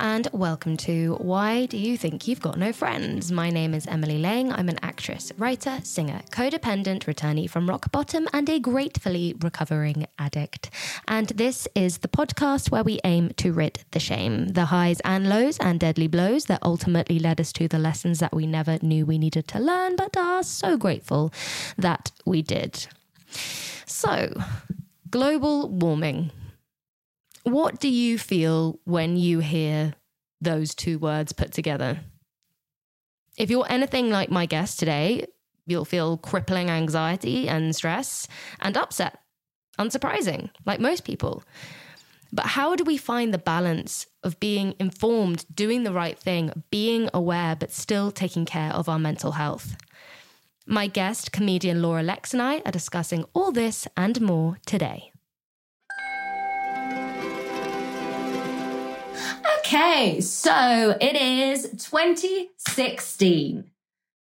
[0.00, 3.32] And welcome to Why Do You Think You've Got No Friends?
[3.32, 4.52] My name is Emily Laing.
[4.52, 10.70] I'm an actress, writer, singer, codependent returnee from rock bottom, and a gratefully recovering addict.
[11.08, 15.28] And this is the podcast where we aim to rid the shame, the highs and
[15.28, 19.04] lows and deadly blows that ultimately led us to the lessons that we never knew
[19.04, 21.32] we needed to learn, but are so grateful
[21.76, 22.86] that we did.
[23.84, 24.32] So,
[25.10, 26.30] global warming.
[27.44, 29.94] What do you feel when you hear
[30.40, 32.00] those two words put together?
[33.36, 35.26] If you're anything like my guest today,
[35.66, 38.26] you'll feel crippling anxiety and stress
[38.60, 39.20] and upset.
[39.78, 41.44] Unsurprising, like most people.
[42.32, 47.08] But how do we find the balance of being informed, doing the right thing, being
[47.14, 49.76] aware, but still taking care of our mental health?
[50.66, 55.12] My guest, comedian Laura Lexx, and I are discussing all this and more today.
[59.58, 63.64] Okay, so it is 2016.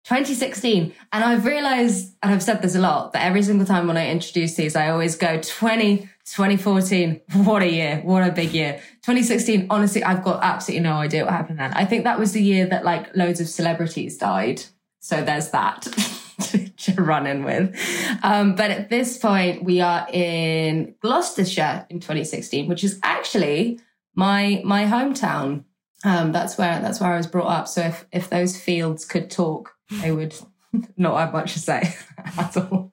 [0.06, 0.94] 2016.
[1.14, 4.10] And I've realized, and I've said this a lot, that every single time when I
[4.10, 7.22] introduce these, I always go 20, 2014.
[7.36, 8.02] What a year.
[8.04, 8.74] What a big year.
[9.04, 9.68] 2016.
[9.70, 11.74] Honestly, I've got absolutely no idea what happened then.
[11.74, 14.64] I think that was the year that like loads of celebrities died.
[15.00, 15.82] So there's that
[16.78, 17.76] to run in with.
[18.24, 23.80] Um, but at this point, we are in Gloucestershire in 2016, which is actually
[24.16, 25.66] my my hometown.
[26.06, 27.68] Um, that's where that's where I was brought up.
[27.68, 30.36] So if if those fields could talk, they would
[30.98, 31.96] not have much to say
[32.38, 32.92] at all.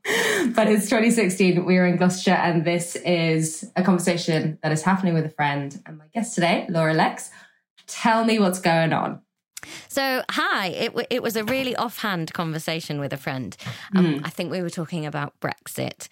[0.55, 1.65] But it's 2016.
[1.65, 5.81] We are in Gloucestershire, and this is a conversation that is happening with a friend.
[5.87, 7.31] And my guest today, Laura Lexx.
[7.87, 9.21] Tell me what's going on.
[9.89, 10.69] So, hi.
[10.69, 13.57] It, w- it was a really offhand conversation with a friend.
[13.97, 14.21] Um, mm.
[14.25, 16.09] I think we were talking about Brexit.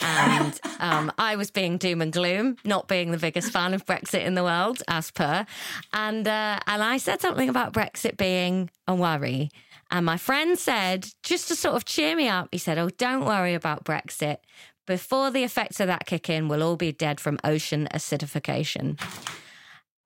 [0.00, 4.24] And um, I was being doom and gloom, not being the biggest fan of Brexit
[4.24, 5.46] in the world, as per.
[5.92, 9.50] And, uh, and I said something about Brexit being a worry.
[9.90, 13.26] And my friend said, just to sort of cheer me up, he said, Oh, don't
[13.26, 14.38] worry about Brexit.
[14.86, 18.98] Before the effects of that kick in, we'll all be dead from ocean acidification.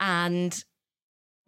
[0.00, 0.62] And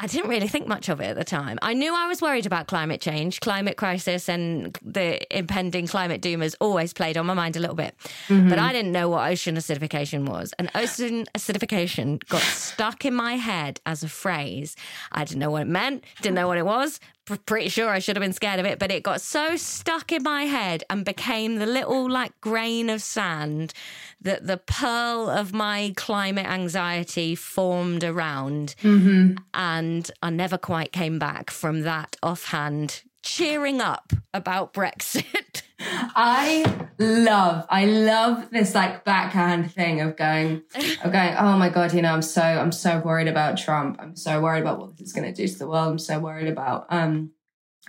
[0.00, 1.58] I didn't really think much of it at the time.
[1.60, 6.40] I knew I was worried about climate change, climate crisis, and the impending climate doom
[6.40, 7.96] has always played on my mind a little bit.
[8.28, 8.48] Mm-hmm.
[8.48, 10.54] But I didn't know what ocean acidification was.
[10.58, 14.76] And ocean acidification got stuck in my head as a phrase.
[15.10, 17.00] I didn't know what it meant, didn't know what it was,
[17.36, 20.22] pretty sure I should have been scared of it, but it got so stuck in
[20.22, 23.72] my head and became the little like grain of sand
[24.20, 28.74] that the pearl of my climate anxiety formed around.
[28.82, 29.36] Mm-hmm.
[29.54, 35.62] And I never quite came back from that offhand cheering up about Brexit.
[35.80, 40.62] I love, I love this like backhand thing of going,
[41.04, 43.98] of going, oh my God, you know, I'm so, I'm so worried about Trump.
[44.00, 45.92] I'm so worried about what this is going to do to the world.
[45.92, 47.30] I'm so worried about, um,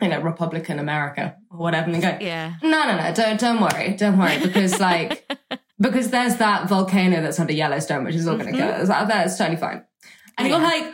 [0.02, 1.92] you know, Republican America or whatever.
[1.92, 3.96] And go, yeah, no, no, no, don't, don't worry.
[3.96, 4.40] Don't worry.
[4.40, 5.30] Because like,
[5.80, 8.88] because there's that volcano that's under Yellowstone, which is all going to mm-hmm.
[8.88, 9.06] go.
[9.08, 9.84] That's totally fine.
[10.38, 10.58] And yeah.
[10.58, 10.94] you're like,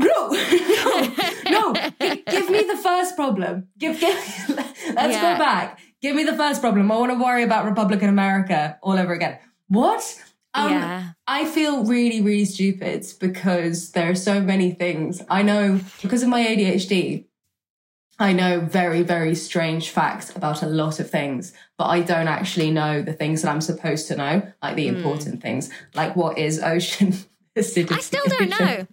[0.00, 1.14] no, no,
[1.48, 1.72] no.
[1.72, 3.68] give me the first problem.
[3.78, 4.14] Give, give.
[4.48, 5.34] Let's yeah.
[5.34, 6.92] go back give me the first problem.
[6.92, 9.38] I want to worry about Republican America all over again.
[9.68, 10.22] What?
[10.52, 11.12] Um, Yeah.
[11.26, 15.22] I feel really, really stupid because there are so many things.
[15.30, 17.24] I know because of my ADHD,
[18.18, 22.70] I know very, very strange facts about a lot of things, but I don't actually
[22.70, 26.62] know the things that I'm supposed to know, like the important things, like what is
[26.62, 27.14] ocean
[27.56, 27.94] acidity.
[27.98, 28.86] I still don't know.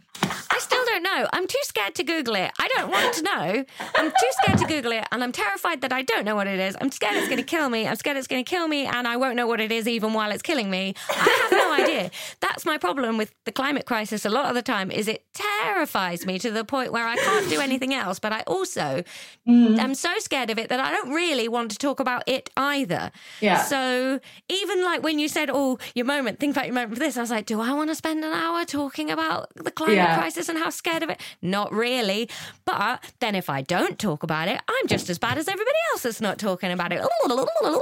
[1.20, 1.30] I still don't know.
[1.34, 2.52] I'm too scared to Google it.
[2.60, 3.66] I don't want to know.
[3.96, 6.60] I'm too scared to Google it, and I'm terrified that I don't know what it
[6.60, 6.76] is.
[6.80, 7.88] I'm scared it's going to kill me.
[7.88, 10.14] I'm scared it's going to kill me, and I won't know what it is even
[10.14, 10.96] while it's killing me.
[11.10, 12.12] I have no idea.
[12.40, 14.26] That's my problem with the climate crisis.
[14.26, 17.50] A lot of the time, is it terrifies me to the point where I can't
[17.50, 18.20] do anything else.
[18.20, 19.04] But I also
[19.48, 19.78] mm.
[19.80, 23.12] am so scared of it that I don't really want to talk about it either.
[23.42, 23.62] Yeah.
[23.64, 27.18] So even like when you said, "Oh, your moment," think about your moment for this.
[27.18, 30.18] I was like, "Do I want to spend an hour talking about the climate Yeah.
[30.18, 32.30] crisis and how scared of it?" Not really.
[32.66, 36.04] But then if I don't talk about it, I'm just as bad as everybody else
[36.04, 37.06] that's not talking about it.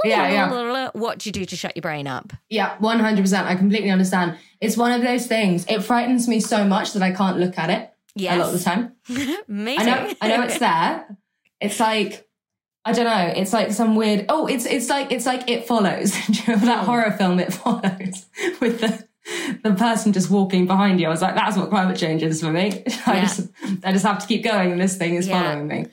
[0.04, 0.90] Yeah, yeah.
[0.92, 2.32] What do you do to shut your brain up?
[2.48, 3.44] Yeah, 100%.
[3.44, 4.36] I completely understand.
[4.60, 5.64] It's one of those things.
[5.68, 7.92] It frightens me so much that I can't look at it
[8.26, 8.92] a lot of the time.
[9.48, 10.14] Me I know.
[10.20, 11.16] I know it's there.
[11.60, 12.28] It's like,
[12.84, 13.32] I don't know.
[13.36, 14.26] It's like some weird.
[14.28, 16.12] Oh, it's it's like it's like it follows.
[16.26, 16.86] Do you know that hmm.
[16.86, 17.40] horror film?
[17.40, 18.26] It follows
[18.60, 19.07] with the
[19.62, 21.06] the person just walking behind you.
[21.06, 22.84] I was like, that's what climate change is for me.
[23.06, 23.20] I Yeah.
[23.22, 23.48] just
[23.84, 25.42] I just have to keep going, and this thing is Yeah.
[25.42, 25.86] following me.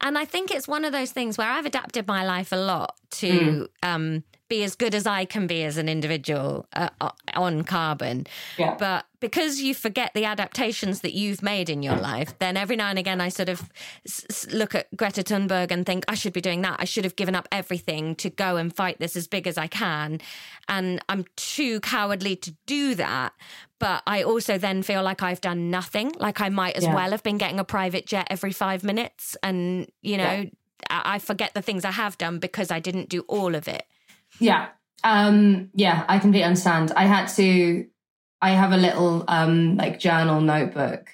[0.00, 2.94] And I think it's one of those things where I've adapted my life a lot
[3.12, 6.90] to um, be as good as I can be as an individual uh,
[7.34, 8.26] on carbon.
[8.58, 8.76] Yeah.
[8.78, 12.88] But because you forget the adaptations that you've made in your life, then every now
[12.90, 13.70] and again I sort of
[14.06, 16.76] s- look at Greta Thunberg and think, I should be doing that.
[16.78, 19.66] I should have given up everything to go and fight this as big as I
[19.68, 20.20] can.
[20.68, 23.32] And I'm too cowardly to do that.
[23.78, 26.12] But I also then feel like I've done nothing.
[26.18, 26.94] Like I might as Yeah.
[26.94, 29.36] well have been getting a private jet every five minutes.
[29.42, 30.44] And, you know, Yeah.
[30.90, 33.84] I forget the things I have done because I didn't do all of it.
[34.40, 34.68] Yeah.
[35.04, 36.92] Um, yeah, I completely understand.
[36.94, 37.86] I had to
[38.42, 41.10] I have a little um like journal notebook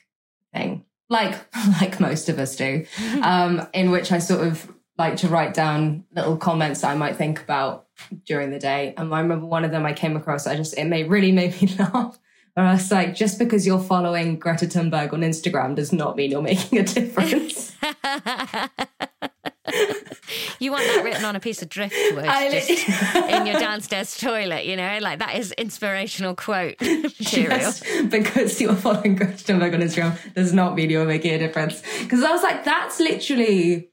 [0.53, 0.85] thing.
[1.09, 1.35] Like
[1.81, 2.87] like most of us do.
[3.23, 7.17] Um, in which I sort of like to write down little comments that I might
[7.17, 7.87] think about
[8.25, 8.95] during the day.
[8.97, 11.61] And I remember one of them I came across, I just it made really made
[11.61, 12.19] me laugh.
[12.55, 16.31] Where I was like, just because you're following Greta Thunberg on Instagram does not mean
[16.31, 17.77] you're making a difference.
[20.59, 22.25] You want that written on a piece of driftwood
[23.31, 24.99] in your downstairs toilet, you know?
[25.01, 27.73] Like that is inspirational quote material.
[28.09, 31.83] Because you're following Greta Thunberg on Instagram does not mean you're making a difference.
[32.03, 33.91] Because I was like, that's literally,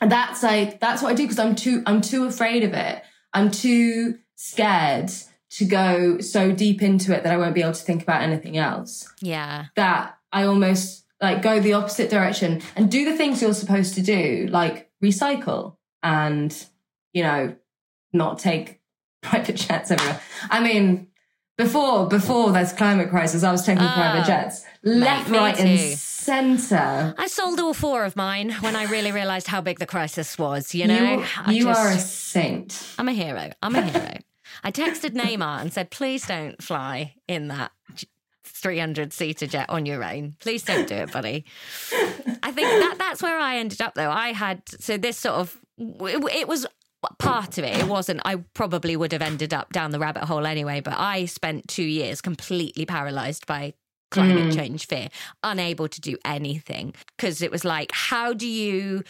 [0.00, 3.02] that's like, that's what I do because I'm too, I'm too afraid of it.
[3.32, 5.10] I'm too scared
[5.50, 8.56] to go so deep into it that I won't be able to think about anything
[8.56, 9.12] else.
[9.20, 9.66] Yeah.
[9.76, 14.02] That I almost like go the opposite direction and do the things you're supposed to
[14.02, 16.54] do, like recycle and,
[17.12, 17.54] you know,
[18.12, 18.80] not take
[19.22, 20.20] private jets everywhere.
[20.50, 21.08] I mean,
[21.56, 25.78] before before this climate crisis, I was taking ah, private Oh, jets left, right, and
[25.98, 27.14] centre.
[27.16, 30.74] I sold all four of mine when I really realized how big the crisis was,
[30.74, 31.24] you know?
[31.48, 32.94] you you just- are a saint.
[32.98, 33.50] I'm a hero.
[33.62, 34.18] I'm a hero.
[34.62, 37.70] I texted Neymar and said, please don't fly in that
[38.44, 40.36] 300 seater jet on your own.
[40.40, 41.44] Please don't do it, buddy.
[42.42, 44.10] I think that that's where I ended up, though.
[44.10, 46.66] I had, so this sort of, it, it was
[47.18, 47.76] part of it.
[47.76, 51.26] It wasn't, I probably would have ended up down the rabbit hole anyway, but I
[51.26, 53.74] spent two years completely paralyzed by
[54.10, 54.54] climate mm.
[54.54, 55.08] change fear,
[55.42, 59.02] unable to do anything because it was like, how do you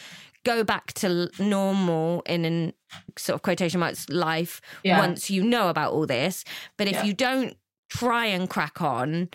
[0.44, 2.72] go back to normal in an
[3.16, 4.98] sort of quotation marks life Yeah.
[4.98, 6.44] once you know about all this?
[6.76, 7.04] But if Yeah.
[7.04, 7.56] you don't
[7.96, 9.28] try and crack on,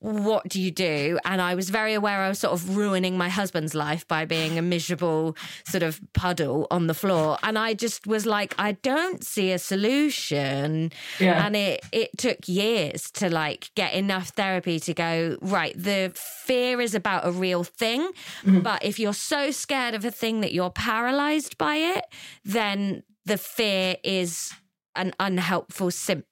[0.00, 1.18] what do you do?
[1.26, 4.58] And I was very aware I was sort of ruining my husband's life by being
[4.58, 5.36] a miserable
[5.66, 7.36] sort of puddle on the floor.
[7.42, 10.90] And I just was like, I don't see a solution.
[11.18, 11.44] Yeah.
[11.44, 16.80] And it it took years to like get enough therapy to go, right, the fear
[16.80, 18.00] is about a real thing.
[18.00, 18.60] Mm-hmm.
[18.60, 22.06] But if you're so scared of a thing that you're paralyzed by it,
[22.42, 24.50] then the fear is
[24.96, 26.26] an unhelpful symptom.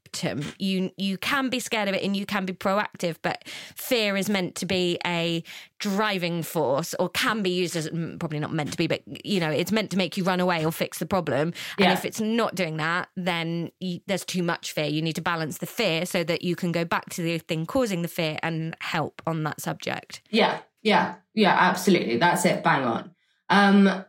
[0.59, 4.29] You you can be scared of it and you can be proactive, but fear is
[4.29, 5.43] meant to be a
[5.79, 9.39] driving force or can be used as mm, probably not meant to be, but you
[9.41, 11.53] know, it's meant to make you run away or fix the problem.
[11.79, 11.93] And Yeah.
[11.93, 14.87] if it's not doing that, then you, there's too much fear.
[14.87, 17.67] You need to balance the fear so that you can go back to the thing
[17.67, 20.21] causing the fear and help on that subject.
[20.31, 22.17] Yeah, yeah, yeah, absolutely.
[22.19, 22.63] That's it.
[22.65, 23.11] Bang on.
[23.49, 24.05] Um,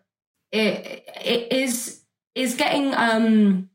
[0.51, 2.01] it it is
[2.35, 3.68] is getting um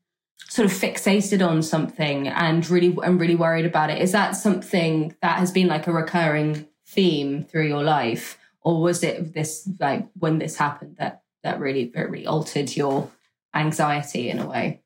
[0.49, 4.01] sort of fixated on something and really and really worried about it.
[4.01, 9.03] Is that something that has been like a recurring theme through your life, or was
[9.03, 13.11] it this like when this happened that that really really altered your
[13.55, 14.83] anxiety in a way.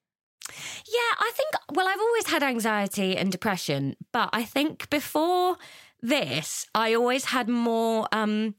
[0.49, 5.57] Yeah, I think, well, I've always had anxiety and depression, but I think before
[6.01, 8.09] this, I always had more.
[8.13, 8.55] Um,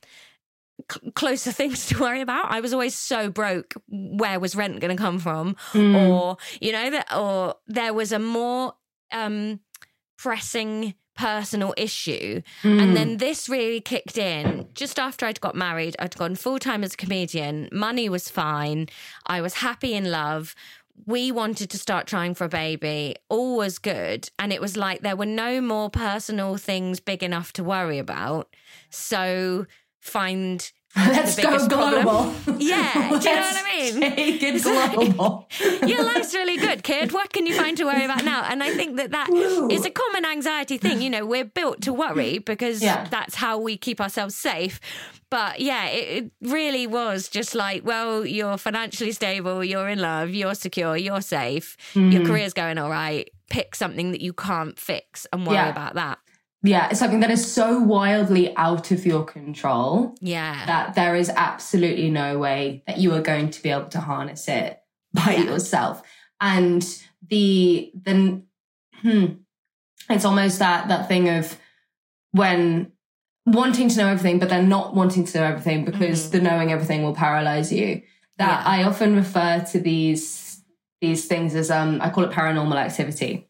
[0.92, 2.52] c- closer things to worry about.
[2.52, 3.74] I was always so broke.
[3.90, 5.56] Where was rent going to come from?
[5.96, 8.74] Or you know that, or there was a more
[9.12, 9.60] um,
[10.18, 12.42] pressing personal issue.
[12.64, 15.96] And then this really kicked in just after I'd got married.
[16.00, 17.68] I'd gone full time as a comedian.
[17.74, 18.88] Money was fine.
[19.26, 20.56] I was happy in love.
[21.06, 23.16] We wanted to start trying for a baby.
[23.28, 24.30] All was good.
[24.40, 28.54] And it was like there were no more personal things big enough to worry about.
[28.90, 29.66] So
[30.00, 32.04] find Let's go biggest problem.
[32.04, 32.34] global.
[32.60, 34.02] Yeah, do you know what I mean?
[34.02, 34.64] Take it
[35.04, 35.48] global.
[35.88, 37.12] Your life's really good, kid.
[37.12, 38.44] What can you find to worry about now?
[38.44, 39.30] And I think that that
[39.72, 41.02] is a common anxiety thing.
[41.02, 43.06] You know, we're built to worry because Yeah.
[43.10, 44.80] that's how we keep ourselves safe.
[45.30, 50.32] But yeah, it, it really was just like, well, you're financially stable, you're in love,
[50.32, 52.12] you're secure, you're safe, Mm.
[52.12, 53.30] your career's going all right.
[53.52, 55.70] Pick something that you can't fix and worry Yeah.
[55.70, 56.18] about that.
[56.64, 60.66] Yeah, it's something that is so wildly out of your control Yeah.
[60.66, 64.48] that there is absolutely no way that you are going to be able to harness
[64.48, 64.80] it
[65.14, 65.44] by Yeah.
[65.52, 66.02] yourself.
[66.42, 66.86] And
[67.28, 68.44] the then
[69.02, 69.26] hmm,
[70.10, 71.58] it's almost that that thing of
[72.32, 72.92] when
[73.46, 77.04] wanting to know everything, but then not wanting to know everything because the knowing everything
[77.04, 78.02] will paralyze you.
[78.38, 78.72] That Yeah.
[78.72, 80.62] I often refer to these
[81.02, 83.49] these things as um I call it paranormal activity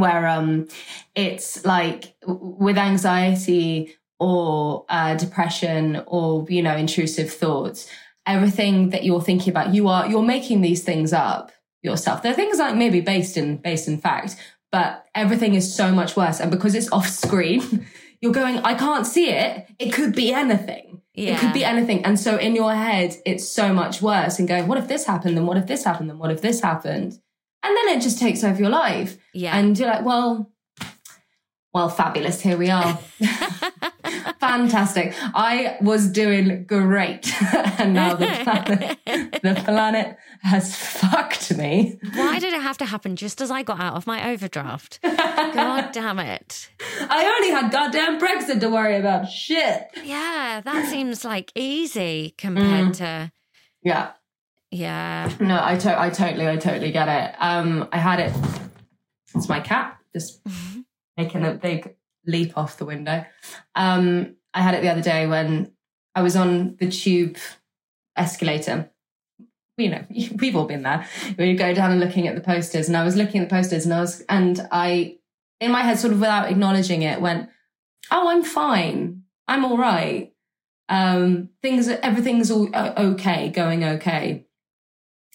[0.00, 0.68] where um
[1.14, 7.88] it's like with anxiety or uh, depression or you know intrusive thoughts
[8.26, 11.52] everything that you're thinking about you are you're making these things up
[11.86, 12.22] yourself.
[12.22, 14.36] They're things like maybe based in based in fact
[14.72, 16.40] but everything is so much worse.
[16.40, 17.86] And because it's off screen
[18.20, 19.66] you're going i can't see it.
[19.78, 21.00] It could be anything.
[21.14, 22.04] It could be anything.
[22.04, 25.36] And so in your head it's so much worse and going what if this happened?
[25.36, 26.10] Then what if this happened?
[26.10, 27.18] Then what if this happened
[27.66, 29.56] and then it just takes over your life Yeah.
[29.56, 30.50] and you're like, well,
[31.76, 32.40] well, fabulous.
[32.40, 32.98] Here we are.
[34.40, 35.14] Fantastic.
[35.34, 37.30] I was doing great.
[37.78, 38.98] and now the planet,
[39.42, 41.98] the planet has fucked me.
[42.14, 45.00] Why did it have to happen just as I got out of my overdraft?
[45.02, 46.70] God damn it.
[46.98, 49.28] I only had goddamn Brexit to worry about.
[49.28, 49.90] Shit.
[50.02, 52.96] Yeah, that seems like easy compared mm.
[52.96, 53.32] to
[53.82, 54.12] Yeah.
[54.70, 55.32] Yeah.
[55.40, 57.34] No, I, to- I totally, I totally get it.
[57.38, 58.32] Um, I had it.
[59.34, 60.40] It's my cat just
[61.16, 61.94] making a big
[62.26, 63.24] leap off the window.
[63.74, 65.72] Um, I had it the other day when
[66.14, 67.36] I was on the tube
[68.16, 68.90] escalator.
[69.76, 70.04] You know,
[70.40, 71.06] we've all been there.
[71.38, 73.84] You go down and looking at the posters, and I was looking at the posters,
[73.84, 75.18] and I was, and I,
[75.60, 77.50] in my head, sort of without acknowledging it, went,
[78.10, 79.22] "Oh, I'm fine.
[79.46, 80.32] I'm all right.
[80.88, 84.45] Um, things, everything's all uh, okay, going okay."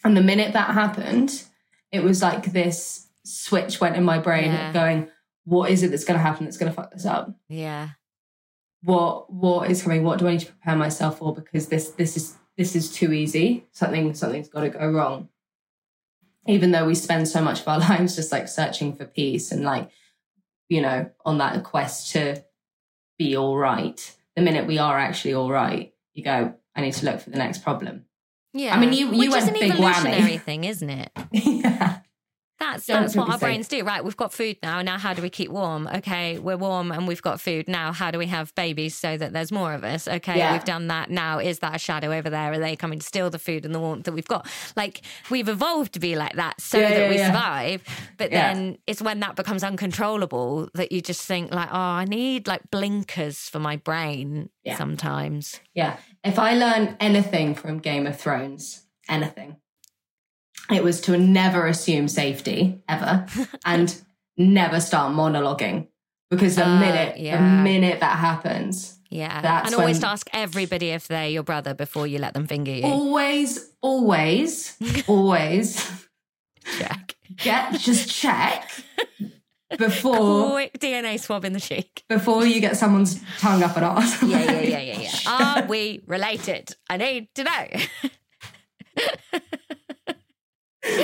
[0.03, 1.43] And the minute that happened,
[1.91, 4.73] it was like this switch went in my brain Yeah.
[4.73, 5.09] going,
[5.45, 7.33] what is it that's going to happen that's going to fuck this up?
[7.49, 7.89] Yeah.
[8.83, 10.03] What what is coming?
[10.03, 11.33] What do I need to prepare myself for?
[11.35, 13.67] Because this this is this is too easy.
[13.71, 15.29] Something something's got to go wrong.
[16.47, 19.63] Even though we spend so much of our lives just like searching for peace and
[19.63, 19.91] like,
[20.67, 22.43] you know, on that quest to
[23.19, 24.15] be all right.
[24.35, 27.37] The minute we are actually all right, you go, I need to look for the
[27.37, 28.05] next problem.
[28.53, 28.75] Yeah.
[28.75, 29.89] I mean, you- you Which is went an big whammy.
[29.95, 31.11] evolutionary thing, isn't it?
[31.31, 31.99] yeah.
[32.59, 34.03] That's Don't that's what our brains do, right?
[34.05, 34.83] We've got food now.
[34.83, 35.87] Now, how do we keep warm?
[35.95, 37.67] Okay, we're warm and we've got food.
[37.67, 40.07] Now, how do we have babies so that there's more of us?
[40.07, 40.51] Okay, Yeah.
[40.53, 41.09] we've done that.
[41.09, 42.51] Now, is that a shadow over there?
[42.53, 44.47] Are they coming to steal the food and the warmth that we've got?
[44.75, 47.83] Like, we've evolved to be like that so Yeah, that yeah, we survive.
[48.19, 52.45] But then it's when that becomes uncontrollable that you just think, like, oh, I need
[52.45, 55.59] like blinkers for my brain sometimes.
[55.73, 55.97] Yeah.
[56.23, 59.57] If I learned anything from Game of Thrones, anything,
[60.71, 63.25] it was to never assume safety ever
[63.65, 63.99] and
[64.37, 65.87] never start monologuing.
[66.29, 69.41] Because the Uh, minute, the minute that happens, Yeah.
[69.41, 72.83] That's and always ask everybody if they're your brother before you let them finger you.
[72.85, 75.91] always, always, always
[76.77, 77.15] Check.
[77.37, 78.69] get just check
[79.77, 82.03] before Quick DNA swab in the cheek.
[82.09, 84.21] before you get someone's tongue up an arse.
[84.23, 85.11] Yeah, yeah, yeah, yeah, yeah.
[85.61, 86.75] Are we related?
[86.89, 87.67] I need to know.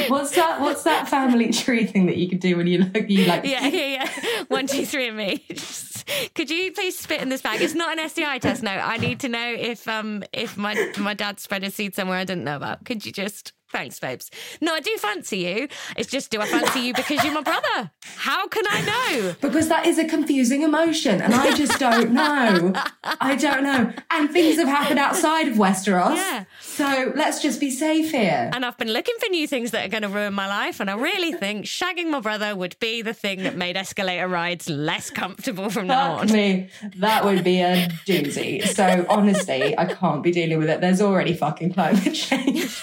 [0.07, 0.59] what's that?
[0.61, 3.09] What's that family tree thing that you can do when you look?
[3.09, 4.43] You like yeah, yeah, yeah.
[4.47, 5.45] One, two, three, and me.
[6.35, 7.61] Could you please spit in this bag?
[7.61, 8.63] It's not an STI test.
[8.63, 12.17] No, I need to know if um if my my dad spread a seed somewhere
[12.17, 12.85] I didn't know about.
[12.85, 13.53] Could you just?
[13.71, 14.31] Thanks, babes.
[14.61, 15.67] No, I do fancy you.
[15.97, 17.91] It's just, do I fancy you because you're my brother?
[18.15, 19.35] How can I know?
[19.41, 22.71] because that is a confusing emotion and I just don't know.
[23.03, 23.91] I don't know.
[24.09, 26.15] And things have happened outside of Westeros.
[26.15, 26.45] Yeah.
[26.61, 28.49] So let's just be safe here.
[28.53, 30.79] And I've been looking for new things that are going to ruin my life.
[30.79, 34.69] And I really think shagging my brother would be the thing that made escalator rides
[34.69, 36.31] less comfortable from now on.
[36.31, 36.69] me.
[36.97, 38.65] That would be a doozy.
[38.65, 40.79] So honestly, I can't be dealing with it.
[40.81, 42.81] There's already fucking climate change.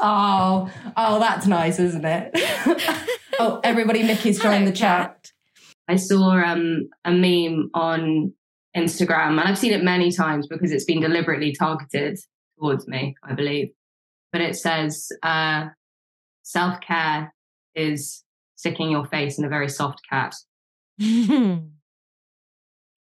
[0.00, 2.30] Oh, oh, that's nice, isn't it?
[3.38, 5.30] oh, everybody, Mickey's joined the chat.
[5.88, 8.32] I saw um, a meme on
[8.76, 12.18] Instagram, and I've seen it many times because it's been deliberately targeted
[12.58, 13.70] towards me, I believe.
[14.32, 15.66] But it says, uh,
[16.42, 17.34] self care
[17.74, 18.22] is
[18.56, 20.34] sticking your face in a very soft cat.
[21.00, 21.62] oh,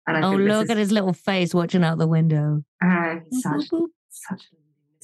[0.07, 2.63] And I think look is- at his little face watching out the window.
[2.83, 3.65] uh, such,
[4.09, 4.43] such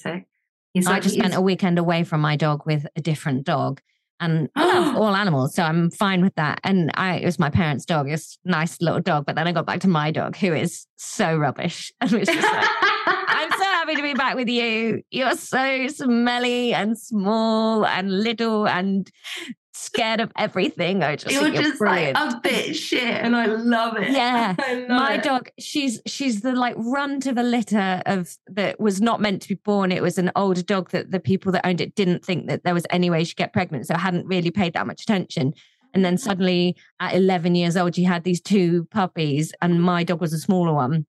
[0.04, 0.26] lunatic.
[0.72, 3.80] He's I just spent a weekend away from my dog with a different dog.
[4.20, 6.60] And I love all animals, so I'm fine with that.
[6.64, 8.10] And I, it was my parents' dog.
[8.10, 9.24] It's a nice little dog.
[9.24, 11.92] But then I got back to my dog, who is so rubbish.
[12.00, 12.68] And just like,
[13.28, 15.02] I'm so happy to be back with you.
[15.10, 19.10] You're so smelly and small and little and
[19.74, 21.02] scared of everything.
[21.02, 24.10] I just You're think you're just like a bit shit, and I love it.
[24.10, 24.54] Yeah.
[24.74, 25.22] Love my it.
[25.22, 29.48] dog she's she's the like runt of a litter of that was not meant to
[29.48, 32.46] be born it was an older dog that the people that owned it didn't think
[32.48, 35.52] that there was any way she'd get pregnant so hadn't really paid that much attention
[35.94, 40.20] and then suddenly at 11 years old she had these two puppies and my dog
[40.20, 41.06] was a smaller one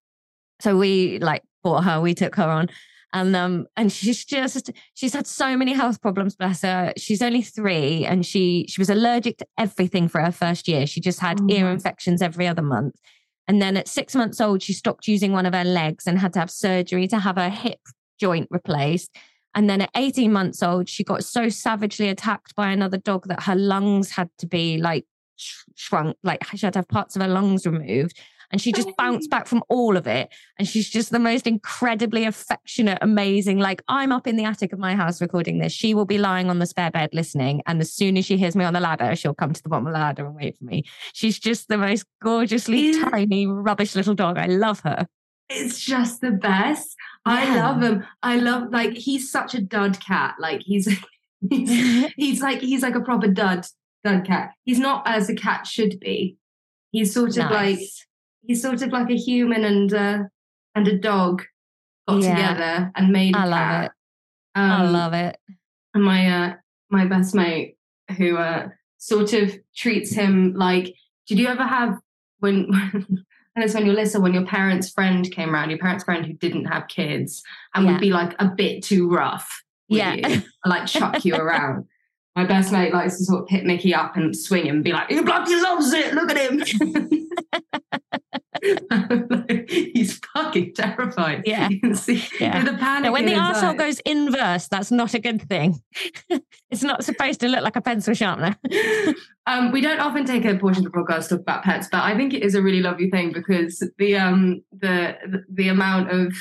[0.59, 2.69] so we like bought her we took her on
[3.15, 6.93] and um and she's just she's had so many health problems bless her.
[6.97, 10.85] She's only three and she she was allergic to everything for her first year.
[10.85, 12.95] She just had Oh ear infections every other month.
[13.47, 16.33] And then at six months old she stopped using one of her legs and had
[16.33, 17.79] to have surgery to have her hip
[18.19, 19.15] joint replaced.
[19.55, 23.43] And then at 18 months old she got so savagely attacked by another dog that
[23.43, 25.05] her lungs had to be like
[25.37, 28.17] shrunk like she had to have parts of her lungs removed
[28.51, 32.25] and she just bounced back from all of it and she's just the most incredibly
[32.25, 36.05] affectionate amazing like i'm up in the attic of my house recording this she will
[36.05, 38.73] be lying on the spare bed listening and as soon as she hears me on
[38.73, 41.37] the ladder she'll come to the bottom of the ladder and wait for me she's
[41.39, 43.09] just the most gorgeously Yeah.
[43.09, 45.07] tiny rubbish little dog i love her
[45.49, 46.95] It's just the best.
[47.23, 48.03] I love him.
[48.23, 50.33] I love like he's such a dud cat.
[50.39, 50.87] Like he's
[51.51, 53.67] he's, he's like he's like a proper dud
[54.03, 54.53] dud cat.
[54.63, 56.37] He's not as a cat should be.
[56.91, 58.05] He's sort of like Nice.
[58.47, 60.19] He's sort of like a human and uh
[60.75, 61.43] and a dog
[62.07, 62.35] got Yeah.
[62.35, 63.91] together and made a I love it.
[64.55, 65.37] i Um, love it
[65.93, 66.53] and my uh
[66.89, 67.77] my best mate
[68.17, 70.93] who uh sort of treats him like
[71.27, 71.97] did you ever have
[72.39, 76.25] when and it's when you're little when your parents friend came around your parents friend
[76.25, 77.41] who didn't have kids
[77.73, 77.91] and Yeah.
[77.93, 80.13] would be like a bit too rough with Yeah.
[80.15, 81.85] you, like chuck you around
[82.35, 84.91] my best mate likes to sort of pick Mickey up and swing him and be
[84.91, 86.61] like, he bloody loves it, look at him.
[89.67, 91.43] He's fucking terrified.
[91.45, 91.69] Yeah.
[91.69, 92.63] You can see Yeah.
[92.63, 93.11] the panic.
[93.11, 93.77] When the arsehole eyes.
[93.77, 95.81] goes inverse, that's not a good thing.
[96.69, 98.57] it's not supposed to look like a pencil sharpener.
[99.47, 102.03] um, we don't often take a portion of the podcast to talk about pets, but
[102.03, 106.11] I think it is a really lovely thing because the um the the, the amount
[106.11, 106.33] of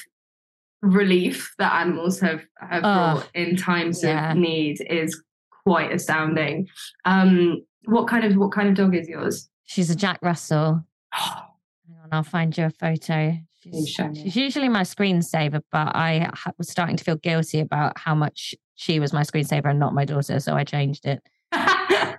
[0.82, 4.32] relief that animals have have Oh, brought in times yeah.
[4.32, 5.22] of need is
[5.64, 6.68] quite astounding.
[7.04, 9.48] Um, what kind of what kind of dog is yours?
[9.64, 10.84] She's a Jack Russell.
[12.14, 13.36] I'll find you a photo.
[13.62, 18.14] She's, she's usually my screensaver, but I ha- was starting to feel guilty about how
[18.14, 21.22] much she was my screensaver and not my daughter, so I changed it.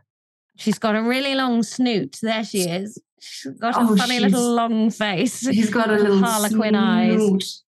[0.58, 2.17] She's got a really long snoot.
[2.21, 2.97] There she is.
[3.19, 5.45] She's got a Oh, funny little long face.
[5.45, 7.63] He's got a little harlequin eyes.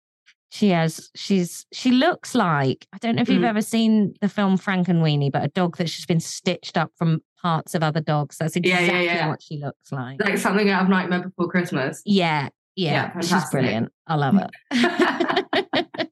[0.51, 1.09] She has.
[1.15, 1.65] She's.
[1.71, 2.85] She looks like.
[2.93, 3.47] I don't know if you've Mm.
[3.47, 7.75] ever seen the film Frankenweenie, but a dog that's just been stitched up from parts
[7.75, 8.37] of other dogs.
[8.39, 9.27] That's Yeah, yeah, exactly yeah.
[9.27, 10.19] what she looks like.
[10.23, 12.01] Like something out of Nightmare Before Christmas.
[12.05, 13.19] Yeah, Yeah, yeah.
[13.21, 13.91] she's brilliant.
[14.07, 14.49] I love it.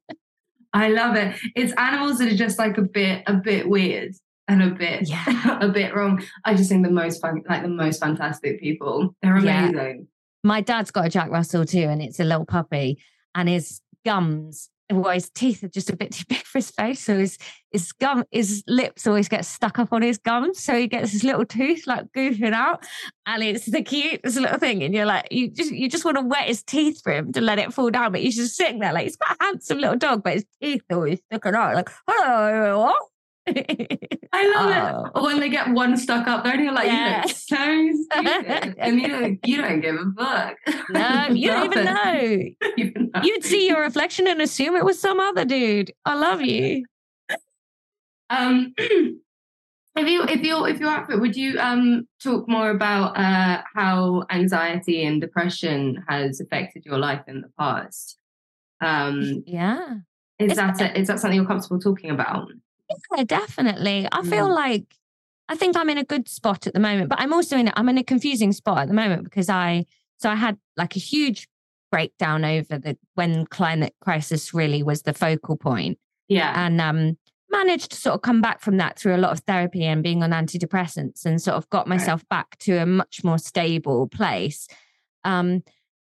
[0.74, 1.36] I love it.
[1.56, 4.13] It's animals that are just like a bit, a bit weird
[4.48, 5.58] and a bit, Yeah.
[5.62, 6.24] a bit wrong.
[6.46, 9.15] I just think the most fun, like the most fantastic people.
[9.22, 9.67] They're Yeah.
[9.70, 10.08] amazing.
[10.44, 12.98] My dad's got a Jack Russell too, and it's a little puppy,
[13.36, 14.70] and his gums.
[14.91, 17.38] Well, his teeth are just a bit too big for his face, so his
[17.71, 21.23] his gum, his lips always get stuck up on his gums, so he gets his
[21.23, 22.86] little tooth like goofing out,
[23.25, 24.84] and it's the cutest little thing.
[24.84, 27.41] And you're like, you just you just want to wet his teeth for him to
[27.41, 29.97] let it fall down, but he's just sitting there like he's quite a handsome little
[29.97, 32.93] dog, but his teeth are always sticking out, like hello?
[33.47, 35.19] I love Oh.
[35.19, 35.23] it.
[35.23, 37.17] When they get one stuck up, there and you're like, Yeah.
[37.17, 38.75] you look so stupid.
[38.80, 40.56] and you don't, you don't give a fuck.
[40.89, 42.39] no, you don't even know.
[42.77, 43.21] even know.
[43.23, 45.91] You'd see your reflection and assume it was some other dude.
[46.06, 46.86] I love you.
[48.30, 48.73] Um,
[49.93, 53.17] If you if you're if you're up for it, would you um talk more about
[53.17, 58.17] uh how anxiety and depression has affected your life in the past?
[58.80, 59.95] Um Yeah.
[60.39, 62.47] is It's- that a, is that something you're comfortable talking about?
[63.15, 64.08] Yeah, definitely.
[64.12, 64.56] I feel Mm.
[64.56, 64.84] like
[65.49, 67.73] I think I'm in a good spot at the moment, but I'm also in a,
[67.75, 69.86] I'm in a confusing spot at the moment because I
[70.17, 71.47] so I had like a huge
[71.91, 75.97] breakdown over the when climate crisis really was the focal point
[76.30, 76.54] Yeah.
[76.65, 77.17] and um
[77.51, 80.23] managed to sort of come back from that through a lot of therapy and being
[80.23, 84.69] on antidepressants and sort of got myself back to a much more stable place
[85.25, 85.62] um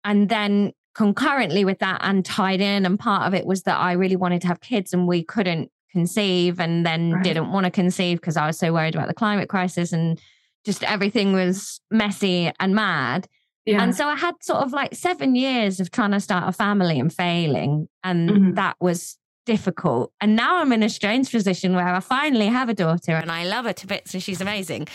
[0.03, 3.93] and then concurrently with that and tied in and part of it was that I
[3.93, 7.25] really wanted to have kids and we couldn't conceive and then Right.
[7.25, 10.21] didn't want to conceive because I was so worried about the climate crisis and
[10.69, 13.21] just everything was messy and mad
[13.67, 13.83] yeah.
[13.83, 16.99] and so I had sort of like seven years of trying to start a family
[17.01, 17.89] and failing.
[18.05, 18.55] And Mhm.
[18.57, 20.13] that was difficult.
[20.21, 23.45] And now I'm in a strange position where I finally have a daughter and I
[23.45, 24.87] love her to bits and she's amazing.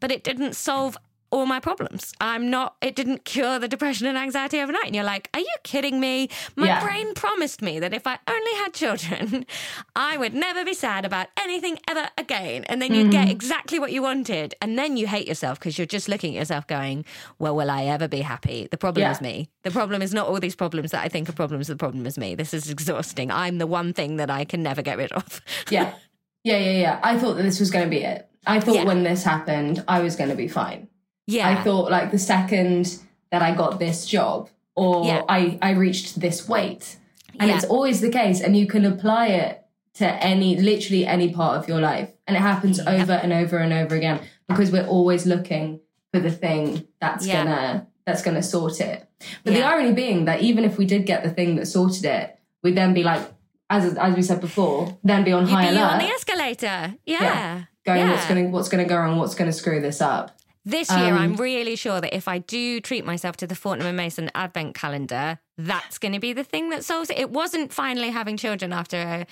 [0.00, 0.96] But it didn't solve
[1.30, 2.12] all my problems.
[2.20, 4.86] I'm not, it didn't cure the depression and anxiety overnight.
[4.86, 6.28] And you're like, are you kidding me?
[6.56, 6.82] My Yeah.
[6.82, 9.46] brain promised me that if I only had children,
[9.96, 12.64] I would never be sad about anything ever again.
[12.64, 13.30] And then you'd get mm-hmm.
[13.30, 14.54] exactly what you wanted.
[14.60, 17.04] And then you hate yourself because you're just looking at yourself going,
[17.38, 18.66] well, will I ever be happy?
[18.70, 19.12] The problem Yeah.
[19.12, 19.48] is me.
[19.62, 21.68] The problem is not all these problems that I think are problems.
[21.68, 22.34] The problem is me.
[22.34, 23.30] This is exhausting.
[23.30, 25.40] I'm the one thing that I can never get rid of.
[25.70, 25.94] yeah.
[26.42, 27.00] Yeah, yeah, yeah.
[27.02, 28.26] I thought that this was going to be it.
[28.46, 28.84] I thought Yeah.
[28.84, 30.88] when this happened, I was going to be fine.
[31.30, 31.48] Yeah.
[31.48, 32.98] I thought like the second
[33.30, 35.22] that I got this job or Yeah.
[35.28, 36.96] I, I reached this weight.
[37.38, 37.56] And Yeah.
[37.56, 38.40] it's always the case.
[38.40, 39.62] And you can apply it
[39.94, 42.10] to any, literally any part of your life.
[42.26, 45.80] And it happens over and over and over again because we're always looking
[46.12, 47.44] for the thing that's Yeah.
[47.44, 49.06] gonna, that's gonna sort it.
[49.44, 52.36] But the irony being that even if we did get the thing that sorted it,
[52.62, 53.22] we'd then be like,
[53.68, 56.94] as, as we said before, then be on You'd high be alert on the escalator.
[57.06, 57.22] Yeah.
[57.22, 57.62] Yeah.
[57.86, 60.36] going what's gonna what's gonna go wrong, what's gonna screw this up.
[60.64, 63.86] This year, Um, I'm really sure that if I do treat myself to the Fortnum
[63.88, 67.18] and Mason advent calendar, that's going to be the thing that solves it.
[67.18, 69.24] It wasn't finally having children after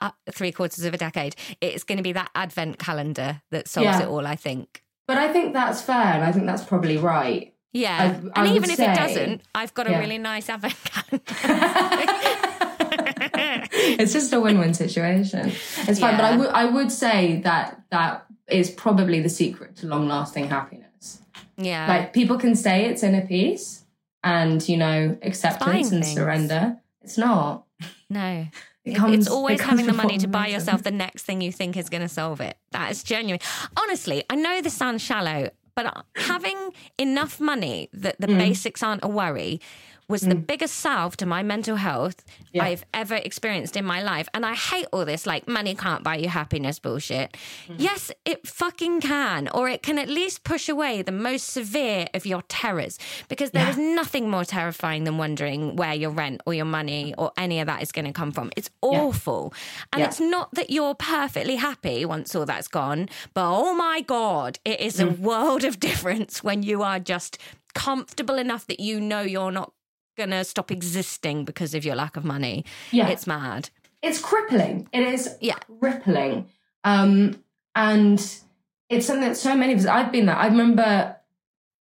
[0.00, 1.36] uh, three quarters of a decade.
[1.60, 4.02] It's going to be that advent calendar that solves Yeah.
[4.02, 4.82] it all, I think.
[5.06, 7.52] But I think that's fair, and I think that's probably right.
[7.74, 8.18] Yeah.
[8.34, 9.98] I- I and even if say- it doesn't, I've got a Yeah.
[9.98, 11.22] really nice advent calendar.
[14.00, 15.48] it's just a win-win situation.
[15.88, 16.36] It's fine, but Yeah.
[16.36, 21.20] would I would say that that is probably the secret to long-lasting happiness.
[21.56, 21.86] yeah.
[21.88, 23.84] Like people can say it's inner peace
[24.24, 26.14] and you know acceptance and things.
[26.14, 26.76] surrender.
[27.02, 27.64] It's not.
[28.10, 28.46] no.
[28.84, 31.22] It It- comes- it's it always comes having the money to buy yourself the next
[31.22, 32.56] thing you think is going to solve it.
[32.72, 33.38] That is genuine.
[33.76, 36.58] Honestly, I know this sounds shallow, but having
[36.98, 38.26] enough money that Mm.
[38.26, 39.60] the basics aren't a worry
[40.08, 42.64] was the biggest salve to my mental health Yeah.
[42.64, 44.28] I've ever experienced in my life.
[44.34, 47.34] And I hate all this like money can't buy you happiness bullshit.
[47.68, 47.76] Mm.
[47.78, 52.26] Yes, it fucking can, or it can at least push away the most severe of
[52.26, 56.66] your terrors because there is nothing more terrifying than wondering where your rent or your
[56.66, 58.50] money or any of that is going to come from.
[58.56, 59.54] It's awful.
[59.92, 60.06] And Yeah.
[60.08, 64.80] it's not that you're perfectly happy once all that's gone, but oh my God, it
[64.80, 65.18] is a Mm.
[65.20, 67.38] world of difference when you are just
[67.74, 69.72] comfortable enough that you know you're not
[70.16, 72.64] going to stop existing because of your lack of money.
[72.90, 73.08] Yeah.
[73.08, 73.70] It's mad.
[74.02, 74.88] it's crippling.
[74.92, 75.58] It is Yeah.
[75.78, 76.46] crippling.
[76.82, 77.40] Um,
[77.76, 78.18] and
[78.88, 80.34] it's something that so many of us, I've been there.
[80.36, 81.14] I remember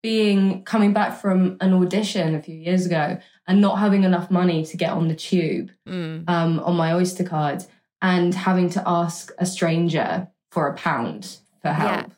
[0.03, 3.17] being coming back from an audition a few years ago
[3.47, 6.29] and not having enough money to get on the tube Mm.
[6.29, 7.65] um, on my Oyster card
[8.03, 12.07] and having to ask a stranger for a pound for help.
[12.07, 12.13] Yeah.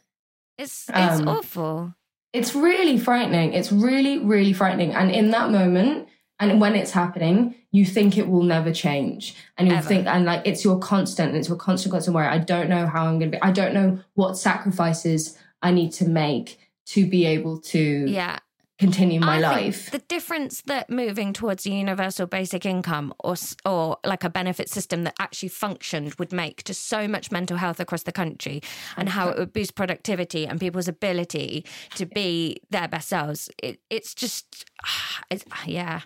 [0.58, 1.94] It's it's Um, awful.
[2.34, 3.54] It's really frightening.
[3.54, 4.94] It's really, really frightening.
[4.94, 9.36] And in that moment, and when it's happening, you think it will never change.
[9.58, 12.28] And you think, and like it's your constant, and it's your constant, constant worry.
[12.28, 15.92] I don't know how I'm going to be, I don't know what sacrifices I need
[15.94, 18.40] to make to be able to Yeah.
[18.80, 19.44] Continue my I think
[19.76, 19.92] life.
[19.92, 25.04] The difference that moving towards a universal basic income or or like a benefit system
[25.04, 28.62] that actually functioned would make to so much mental health across the country
[28.98, 33.50] and how it would boost productivity and people's ability to be their best selves.
[33.62, 34.66] It, it's just,
[35.30, 36.02] it's, yeah.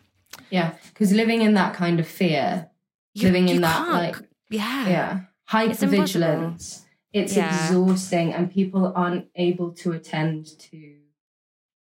[0.50, 0.74] yeah.
[0.90, 2.70] Because living in that kind of fear,
[3.14, 4.16] You- living you in that, like,
[4.50, 4.88] yeah.
[4.88, 5.20] yeah,
[5.64, 6.84] It's hypervigilance.
[7.14, 7.48] It's Yeah.
[7.66, 10.96] exhausting, and people aren't able to attend to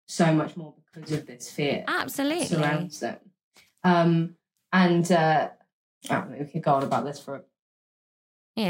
[0.08, 2.46] so much more because of this fear Absolutely.
[2.46, 3.18] surrounds them.
[3.84, 4.36] Um,
[4.72, 5.50] and uh,
[6.10, 7.42] I don't know, we could go on about this for a,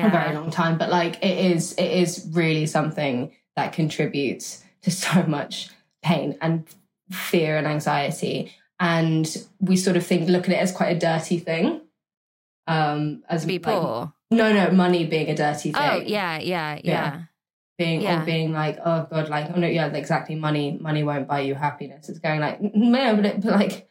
[0.08, 4.92] a very long time, but like it is, it is really something that contributes to
[4.92, 5.70] so much
[6.04, 6.68] pain and
[7.12, 8.54] fear and anxiety.
[8.80, 9.26] And
[9.60, 11.82] we sort of think, look at it as quite a dirty thing.
[12.68, 14.14] Um, as To be like, poor.
[14.30, 15.82] no, no, money being a dirty thing.
[15.82, 16.82] Oh, yeah, yeah, yeah.
[16.84, 17.22] Yeah.
[17.78, 18.22] Being Yeah.
[18.22, 20.36] or being like, oh god, like oh no, yeah, exactly.
[20.36, 22.10] Money, money won't buy you happiness.
[22.10, 23.90] It's going like no, but it but like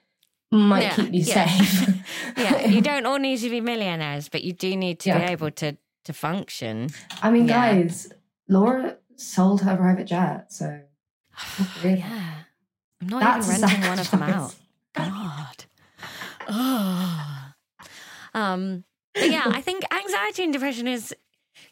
[0.50, 1.46] might Yeah, keep you yeah.
[1.46, 1.88] safe.
[2.36, 5.50] yeah, you don't all need to be millionaires, but you do need to be able
[5.52, 6.88] to to function.
[7.22, 8.12] I mean, guys,
[8.48, 10.80] Laura sold her private jet, so
[11.84, 12.34] yeah,
[13.00, 14.54] I'm not That's even renting one of them out.
[14.94, 15.64] God.
[16.48, 17.52] Oh.
[18.34, 21.14] Um, but yeah, I think anxiety and depression is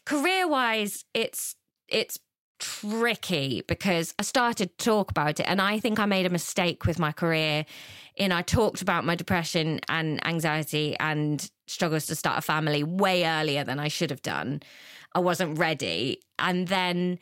[0.05, 1.55] career wise, it's
[1.87, 2.19] it's
[2.59, 6.85] tricky because I started to talk about it and I think I made a mistake
[6.85, 7.65] with my career
[8.15, 13.25] in I talked about my depression and anxiety and struggles to start a family way
[13.25, 14.61] earlier than I should have done.
[15.13, 16.21] I wasn't ready.
[16.39, 17.19] And then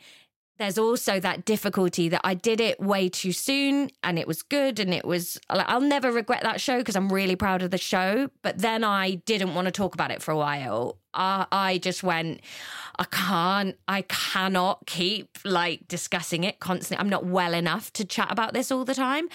[0.58, 4.78] there's also that difficulty that I did it way too soon and it was good
[4.78, 8.30] and it was I'll never regret that show because I'm really proud of the show
[8.42, 12.02] but then I didn't want to talk about it for a while I, I just
[12.02, 12.40] went
[12.96, 18.30] I can't I cannot keep like discussing it constantly I'm not well enough to chat
[18.30, 19.28] about this all the time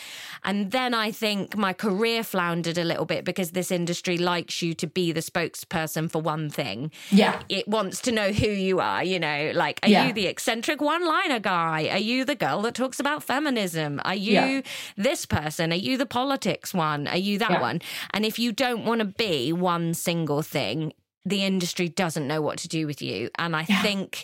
[0.44, 4.74] and then I think my career floundered a little bit because this industry likes you
[4.76, 7.42] to be the spokesperson for one thing Yeah.
[7.50, 10.08] it wants to know who you are, you know, like, are Yeah.
[10.08, 11.90] you the eccentric one liner guy?
[11.92, 14.00] Are you the girl that talks about feminism?
[14.06, 14.62] Are you Yeah.
[14.96, 15.72] this person?
[15.74, 17.08] Are you the politics one?
[17.08, 17.62] Are you that Yeah.
[17.62, 17.82] one?
[18.14, 20.94] And if you don't want to be one single thing,
[21.26, 23.30] the industry doesn't know what to do with you.
[23.38, 24.24] And I think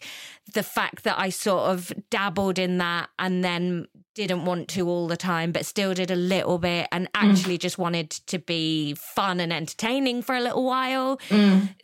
[0.54, 5.08] the fact that I sort of dabbled in that and then didn't want to all
[5.08, 9.42] the time, but still did a little bit and actually just wanted to be fun
[9.42, 11.20] and entertaining for a little while,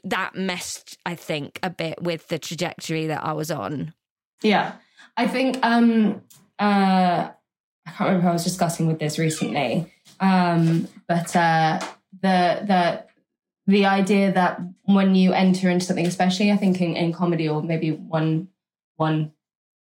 [0.05, 3.93] that messed, I think, a bit with the trajectory that I was on.
[4.41, 4.75] Yeah.
[5.17, 6.21] I think um
[6.57, 7.29] uh
[7.85, 9.93] I can't remember who I was discussing with this recently.
[10.21, 11.79] Um but uh
[12.21, 13.10] the the
[13.67, 17.61] the idea that when you enter into something, especially I think in, in comedy or
[17.63, 18.47] maybe one
[18.97, 19.31] one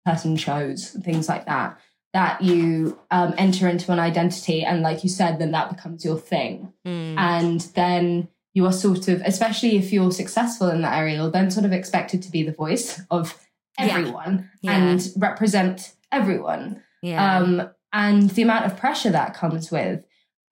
[0.05, 1.79] person shows, things like that,
[2.13, 6.17] that you um enter into an identity and like you said, then that becomes your
[6.17, 7.17] thing Mm.
[7.17, 11.51] and then you are sort of especially if you're successful in that area you're then
[11.51, 13.37] sort of expected to be the voice of
[13.77, 13.85] Yeah.
[13.97, 14.71] everyone Yeah.
[14.77, 17.37] and represent everyone Yeah.
[17.37, 20.03] um and the amount of pressure that comes with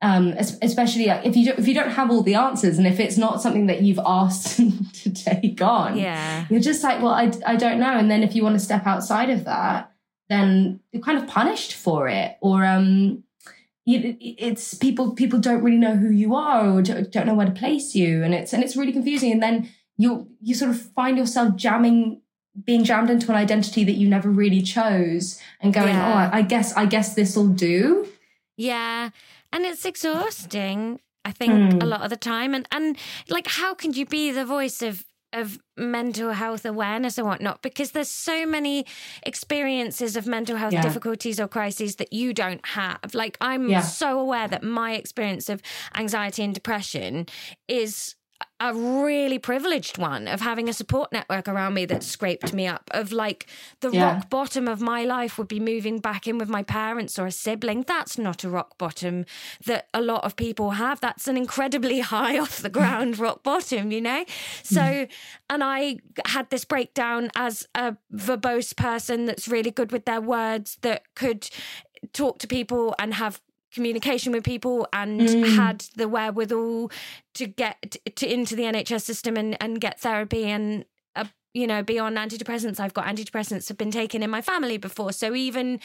[0.02, 0.28] um
[0.62, 3.42] especially if you don't if you don't have all the answers and if it's not
[3.42, 4.58] something that you've asked
[4.94, 6.46] to take on yeah.
[6.50, 8.86] you're just like well I, I don't know and then if you want to step
[8.86, 9.92] outside of that
[10.30, 13.24] then you're kind of punished for it or um
[13.86, 17.46] you, it's people people don't really know who you are or don't, don't know where
[17.48, 20.80] to place you and it's and it's really confusing and then you you sort of
[20.92, 22.22] find yourself jamming
[22.66, 26.10] being jammed into an identity that you never really chose and going Yeah.
[26.14, 28.08] oh I, I guess i guess this will do
[28.58, 29.10] Yeah.
[29.52, 31.82] And it's exhausting, I think, Hmm.
[31.82, 32.54] a lot of the time.
[32.54, 32.98] And and
[33.30, 37.62] like how can you be the voice of of mental health awareness and whatnot?
[37.62, 38.86] Because there's so many
[39.24, 40.82] experiences of mental health Yeah.
[40.82, 43.14] difficulties or crises that you don't have.
[43.14, 43.82] Like I'm Yeah.
[43.82, 45.62] so aware that my experience of
[45.96, 47.26] anxiety and depression
[47.68, 48.16] is
[48.60, 52.90] a really privileged one of having a support network around me that scraped me up
[52.92, 53.46] of like
[53.82, 54.16] the Yeah.
[54.16, 57.32] rock bottom of my life would be moving back in with my parents or a
[57.32, 57.84] sibling.
[57.84, 59.26] That's not a rock bottom
[59.66, 61.00] that a lot of people have.
[61.00, 64.26] That's an incredibly high off the ground rock bottom you know?
[64.64, 65.10] So mm.
[65.50, 70.78] and i had this breakdown as a verbose person that's really good with their words
[70.82, 71.50] that could
[72.14, 73.42] talk to people and have
[73.78, 75.22] communication with people and
[75.62, 76.92] had the wherewithal
[77.36, 77.76] to get
[78.16, 80.84] to into the NHS system and, and get therapy and
[81.16, 82.80] uh, you know be on antidepressants.
[82.80, 85.12] I've got antidepressants have been taken in my family before.
[85.14, 85.80] So even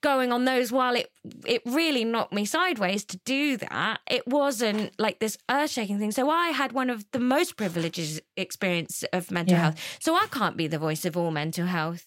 [0.00, 1.10] going on those while it
[1.46, 6.12] it really knocked me sideways to do that it wasn't like this earth-shaking thing.
[6.12, 9.62] So I had one of the most privileged experience of mental Yeah.
[9.64, 9.98] health.
[10.00, 12.06] So I can't be the voice of all mental health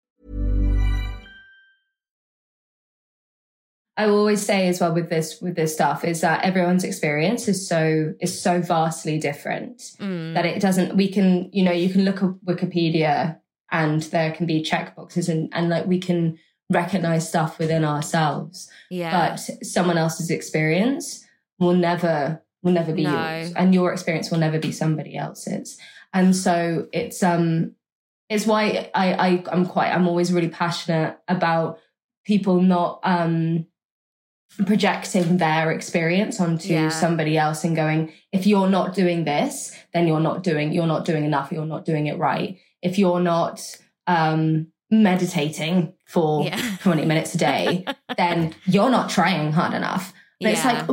[3.97, 7.47] I will always say as well with this with this stuff is that everyone's experience
[7.47, 10.33] is so is so vastly different Mm.
[10.33, 13.37] that it doesn't we can you know you can look at Wikipedia
[13.71, 16.37] and there can be check boxes and and like we can
[16.69, 19.11] recognize stuff within ourselves Yeah.
[19.35, 21.25] but someone else's experience
[21.59, 23.11] will never will never be No.
[23.11, 25.77] yours and your experience will never be somebody else's
[26.13, 27.75] and so it's um
[28.29, 31.79] it's why I, I i'm quite i'm always really passionate about
[32.25, 33.65] people not um
[34.65, 36.89] projecting their experience onto Yeah.
[36.89, 41.05] somebody else and going if you're not doing this then you're not doing you're not
[41.05, 43.61] doing enough you're not doing it right if you're not
[44.07, 46.59] um meditating for Yeah.
[46.83, 47.85] 20 minutes a day
[48.17, 50.87] then you're not trying hard enough but it's like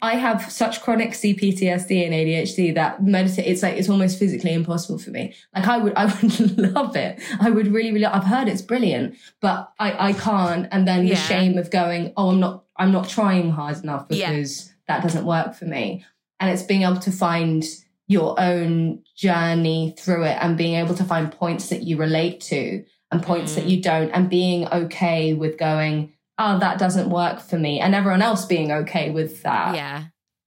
[0.00, 4.98] I have such chronic CPTSD and ADHD that meditate it's like it's almost physically impossible
[4.98, 5.34] for me.
[5.54, 7.20] Like I would I would love it.
[7.38, 11.16] I would really really I've heard it's brilliant, but I I can't and then the
[11.16, 14.30] shame of going, "Oh, I'm not I'm not trying hard enough Yeah.
[14.30, 16.04] because that doesn't work for me."
[16.40, 17.64] And it's being able to find
[18.06, 22.84] your own journey through it and being able to find points that you relate to
[23.10, 23.70] and points that Mm.
[23.70, 28.22] you don't and being okay with going oh that doesn't work for me and everyone
[28.22, 30.04] else being okay with that yeah.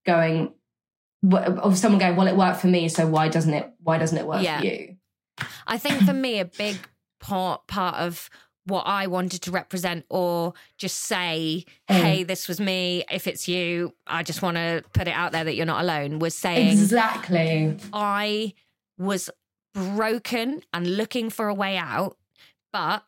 [0.08, 0.54] going
[1.32, 4.26] of someone going well it worked for me so why doesn't it why doesn't it
[4.26, 4.60] work Yeah.
[4.60, 4.96] for you
[5.68, 6.78] I think for me, a big
[7.20, 8.30] part part of
[8.66, 11.96] what I wanted to represent or just say, Mm.
[12.02, 13.04] hey, this was me.
[13.12, 16.20] If it's you, I just want to put it out there that you're not alone.
[16.20, 18.54] Was saying exactly I
[18.98, 19.30] was
[19.74, 22.18] broken and looking for a way out,
[22.72, 23.04] but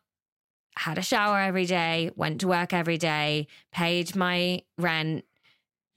[0.76, 5.24] had a shower every day, went to work every day, paid my rent,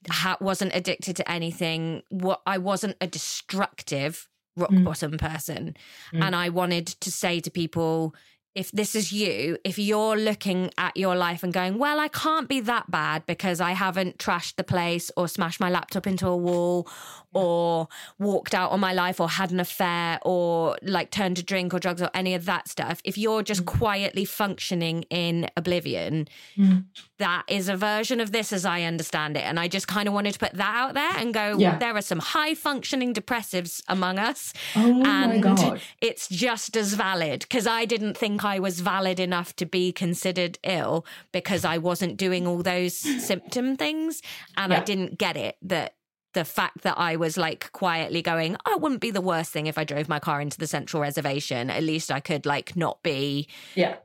[0.10, 2.04] ha- wasn't addicted to anything.
[2.10, 4.84] What I wasn't a destructive rock Mm.
[4.84, 5.76] bottom person,
[6.14, 6.24] Mm.
[6.26, 8.14] and I wanted to say to people.
[8.58, 12.50] If this is you, if you're looking at your life and going, well, I can't
[12.50, 16.36] be that bad because I haven't trashed the place or smashed my laptop into a
[16.36, 16.88] wall
[17.34, 21.72] or walked out on my life or had an affair or like turned to drink
[21.72, 26.86] or drugs or any of that stuff, if you're just quietly functioning in oblivion, Mm.
[27.20, 29.44] That is a version of this as I understand it.
[29.44, 31.78] And I just kind of wanted to put that out there and go, Yeah.
[31.78, 34.54] there are some high functioning depressives among us.
[34.76, 39.20] oh my and god it's just as valid because I didn't think I was valid
[39.20, 44.22] enough to be considered ill because I wasn't doing all those symptom things.
[44.56, 45.96] And I didn't get it that
[46.34, 49.66] the fact that I was like quietly going, oh, it wouldn't be the worst thing
[49.66, 51.72] if I drove my car into the central reservation.
[51.72, 53.96] At least I could like not be yeah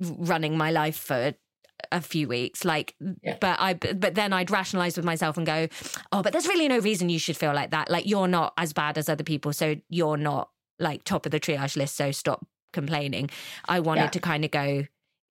[0.00, 1.34] running my life for
[1.92, 3.36] a few weeks like Yeah.
[3.40, 5.68] but i but then i'd rationalize with myself and go
[6.12, 8.72] oh but there's really no reason you should feel like that like you're not as
[8.72, 12.46] bad as other people so you're not like top of the triage list so stop
[12.72, 13.30] complaining
[13.68, 14.08] i wanted Yeah.
[14.10, 14.84] to kind of go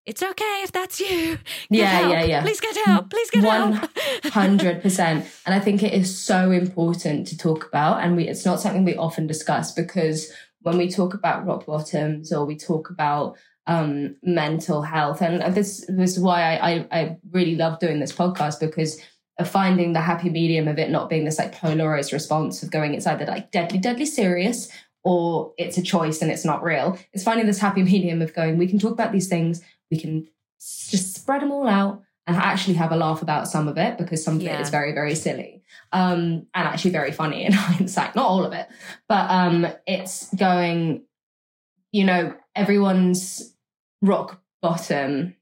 [0.05, 1.39] it's okay if that's you Get
[1.69, 2.11] Yeah, help.
[2.11, 2.41] yeah, yeah.
[2.41, 3.91] please get help please get One help
[4.33, 5.25] hundred percent.
[5.45, 8.83] And I think it is so important to talk about, and we it's not something
[8.83, 10.29] we often discuss because
[10.61, 15.85] when we talk about rock bottoms or we talk about um, mental health, and this,
[15.87, 18.99] this is why I, I I really love doing this podcast because
[19.39, 22.93] of finding the happy medium of it not being this like polarized response of going
[22.93, 24.69] it's either like deadly deadly serious
[25.03, 26.97] or it's a choice and it's not real.
[27.13, 30.27] It's finding this happy medium of going we can talk about these things, we can
[30.59, 34.23] just spread them all out and actually have a laugh about some of it because
[34.23, 34.61] some of it Yeah.
[34.61, 38.67] is very very silly um and actually very funny in hindsight not all of it
[39.09, 41.03] but um it's going
[41.91, 43.52] you know everyone's
[44.03, 45.35] rock bottom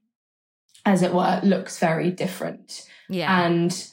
[0.85, 2.87] as it were looks very different.
[3.09, 3.45] Yeah.
[3.45, 3.87] And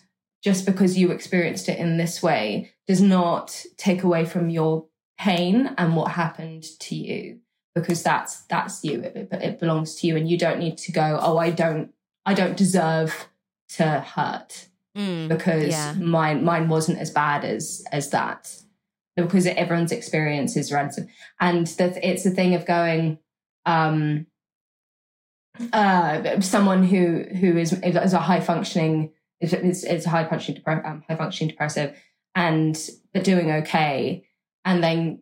[0.45, 4.87] just because you experienced it in this way does not take away from your
[5.19, 7.41] pain and what happened to you
[7.75, 9.01] because that's that's you.
[9.03, 11.91] It, it- belongs to you and you don't need to go oh i don't
[12.25, 13.29] i don't deserve
[13.71, 15.93] to hurt Mm, because yeah.
[15.95, 18.53] mine mine wasn't as bad as as that.
[19.17, 21.07] Because everyone's experience is random
[21.41, 23.19] and that it's a thing of going
[23.67, 24.27] um
[25.73, 30.61] uh someone who who is is a high functioning is is, is a high functioning
[30.63, 31.97] depre- um, high functioning depressive
[32.35, 34.25] and but doing okay.
[34.65, 35.21] And then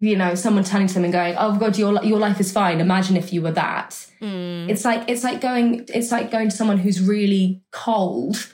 [0.00, 2.80] you know someone turning to them and going oh god your your life is fine.
[2.80, 3.90] Imagine if you were that.
[4.20, 8.52] Mm, it's like it's like going it's like going to someone who's really cold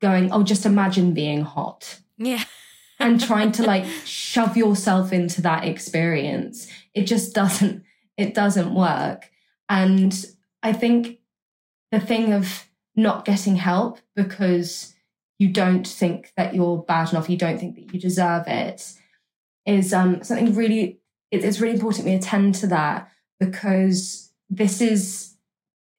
[0.00, 2.00] going oh just imagine being hot.
[2.18, 2.44] Yeah.
[3.00, 6.68] And trying to like shove yourself into that experience.
[6.94, 7.82] It just doesn't
[8.16, 9.30] it doesn't work
[9.74, 10.26] and
[10.62, 11.18] i think
[11.90, 12.64] the thing of
[12.96, 14.94] not getting help because
[15.38, 18.92] you don't think that you're bad enough, you don't think that you deserve it,
[19.66, 21.00] is um, something really,
[21.30, 23.10] it, it's really important we attend to that
[23.40, 25.36] because this is,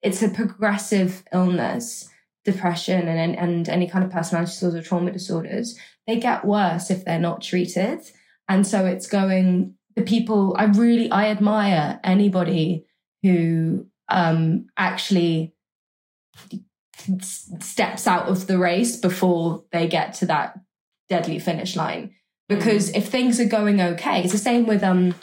[0.01, 2.09] it's a progressive illness,
[2.45, 5.77] depression and, and any kind of personality disorders or trauma disorders.
[6.05, 8.01] They get worse if they're not treated.
[8.47, 12.85] And so it's going, the people, I really, I admire anybody
[13.25, 15.55] who um, actually
[17.21, 20.59] steps out of the race before they get to that
[21.09, 22.13] deadly finish line.
[22.47, 22.97] Because mm.
[22.97, 25.15] if things are going okay, it's the same with um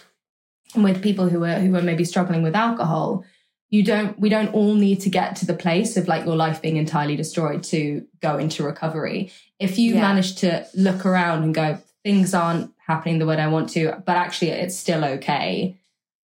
[0.75, 3.25] with people who are who are maybe struggling with alcohol.
[3.71, 6.61] You don't we don't all need to get to the place of like your life
[6.61, 9.31] being entirely destroyed to go into recovery.
[9.59, 10.01] If you yeah.
[10.01, 14.17] manage to look around and go, things aren't happening the way I want to, but
[14.17, 15.79] actually it's still okay.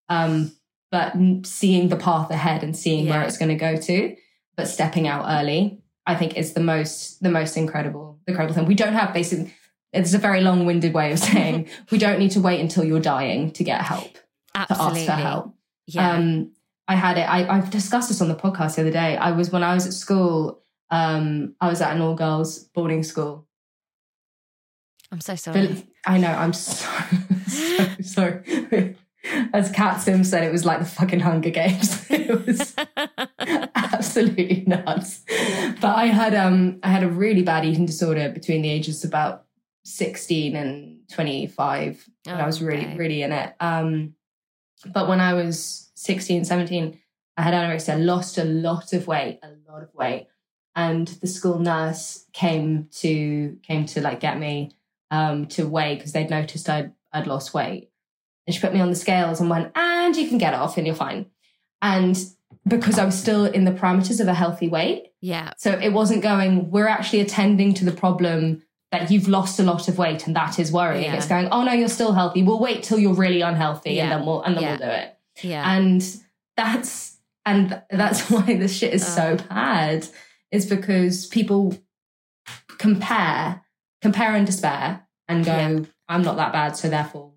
[0.09, 0.53] Um,
[0.91, 1.15] but
[1.45, 3.13] seeing the path ahead and seeing yeah.
[3.13, 4.17] where it's going to go to,
[4.57, 8.67] but stepping out early, I think is the most the most incredible incredible thing.
[8.67, 9.55] We don't have basically
[9.93, 13.51] it's a very long-winded way of saying we don't need to wait until you're dying
[13.53, 14.19] to get help.
[14.55, 15.07] Absolutely.
[15.07, 15.55] To ask for help.
[15.87, 16.13] Yeah.
[16.13, 16.53] Um,
[16.87, 17.23] I had it.
[17.23, 19.17] I, I've discussed this on the podcast the other day.
[19.17, 20.63] I was when I was at school.
[20.91, 23.47] Um, I was at an all-girls boarding school.
[25.13, 25.87] I'm so sorry.
[26.07, 26.29] I know.
[26.29, 26.87] I'm so,
[27.49, 28.97] so sorry.
[29.53, 32.07] As Kat Sims said, it was like the fucking Hunger Games.
[32.11, 32.75] it was
[33.39, 35.25] absolutely nuts.
[35.81, 39.11] But I had um I had a really bad eating disorder between the ages of
[39.11, 39.45] about
[39.85, 42.09] 16 and 25.
[42.27, 42.97] Oh, and I was really, okay.
[42.97, 43.55] really in it.
[43.61, 44.15] Um
[44.93, 46.99] but when I was 16, 17,
[47.37, 50.29] I had anorexia, I lost a lot of weight, a lot of weight.
[50.77, 54.73] And the school nurse came to came to like get me
[55.11, 57.91] um to weigh because they'd noticed I'd I'd lost weight.
[58.49, 60.87] And she put me on the scales and went, and you can get off and
[60.87, 61.27] you're fine.
[61.83, 62.19] And
[62.67, 65.13] because I was still in the parameters of a healthy weight.
[65.21, 65.53] Yeah.
[65.59, 69.87] So it wasn't going, we're actually attending to the problem that you've lost a lot
[69.87, 71.05] of weight and that is worrying.
[71.05, 71.17] Yeah.
[71.17, 72.43] It's going, oh no, you're still healthy.
[72.43, 74.05] We'll wait till you're really unhealthy yeah.
[74.05, 74.71] and then we'll and then yeah.
[74.71, 75.19] we'll do it.
[75.43, 75.77] Yeah.
[75.77, 76.17] And
[76.57, 79.37] that's and that's why this shit is so uh.
[79.37, 80.09] bad.
[80.51, 81.77] Is because people
[82.79, 83.63] compare,
[84.01, 87.33] compare and despair and go, I'm not that bad, so therefore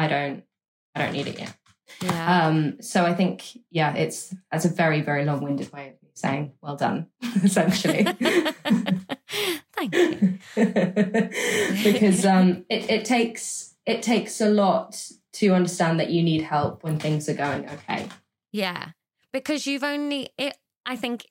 [0.00, 0.42] I don't
[0.94, 1.54] I don't need it yet.
[2.02, 2.46] Yeah.
[2.46, 6.76] Um, so I think, yeah, it's that's a very, very long-winded way of saying well
[6.76, 7.08] done,
[7.44, 8.04] essentially.
[9.74, 10.38] Thank you.
[11.84, 16.82] because um, it, it takes it takes a lot to understand that you need help
[16.82, 18.08] when things are going okay.
[18.52, 18.90] Yeah.
[19.32, 21.26] Because you've only it I think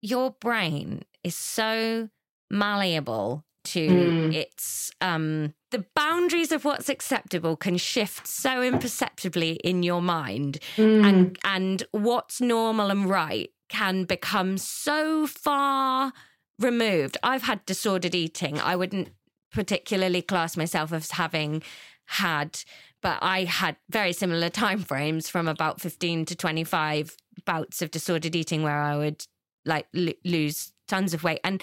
[0.00, 2.08] your brain is so
[2.50, 4.34] malleable to mm.
[4.34, 11.04] its um the boundaries of what's acceptable can shift so imperceptibly in your mind mm.
[11.04, 16.12] and and what's normal and right can become so far
[16.60, 17.16] removed.
[17.24, 18.60] I've had disordered eating.
[18.60, 19.08] I wouldn't
[19.50, 21.62] particularly class myself as having
[22.06, 22.60] had
[23.00, 27.16] but i had very similar time frames from about 15 to 25
[27.46, 29.24] bouts of disordered eating where i would
[29.64, 31.40] like l- lose tons of weight.
[31.44, 31.62] And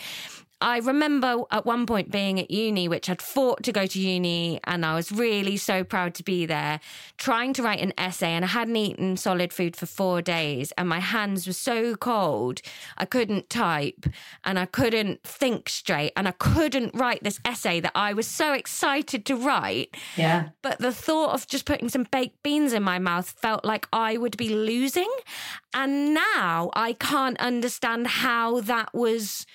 [0.62, 4.60] I remember at one point being at uni, which I'd fought to go to uni,
[4.64, 6.80] and I was really so proud to be there,
[7.18, 8.32] trying to write an essay.
[8.32, 12.62] And I hadn't eaten solid food for four days, and my hands were so cold,
[12.98, 14.06] I couldn't type
[14.44, 18.54] and I couldn't think straight, and I couldn't write this essay that I was so
[18.54, 19.96] excited to write.
[20.16, 20.50] Yeah.
[20.62, 24.18] But the thought of just putting some baked beans in my mouth felt like I
[24.18, 25.12] would be losing.
[25.74, 29.46] And now I can't understand how that was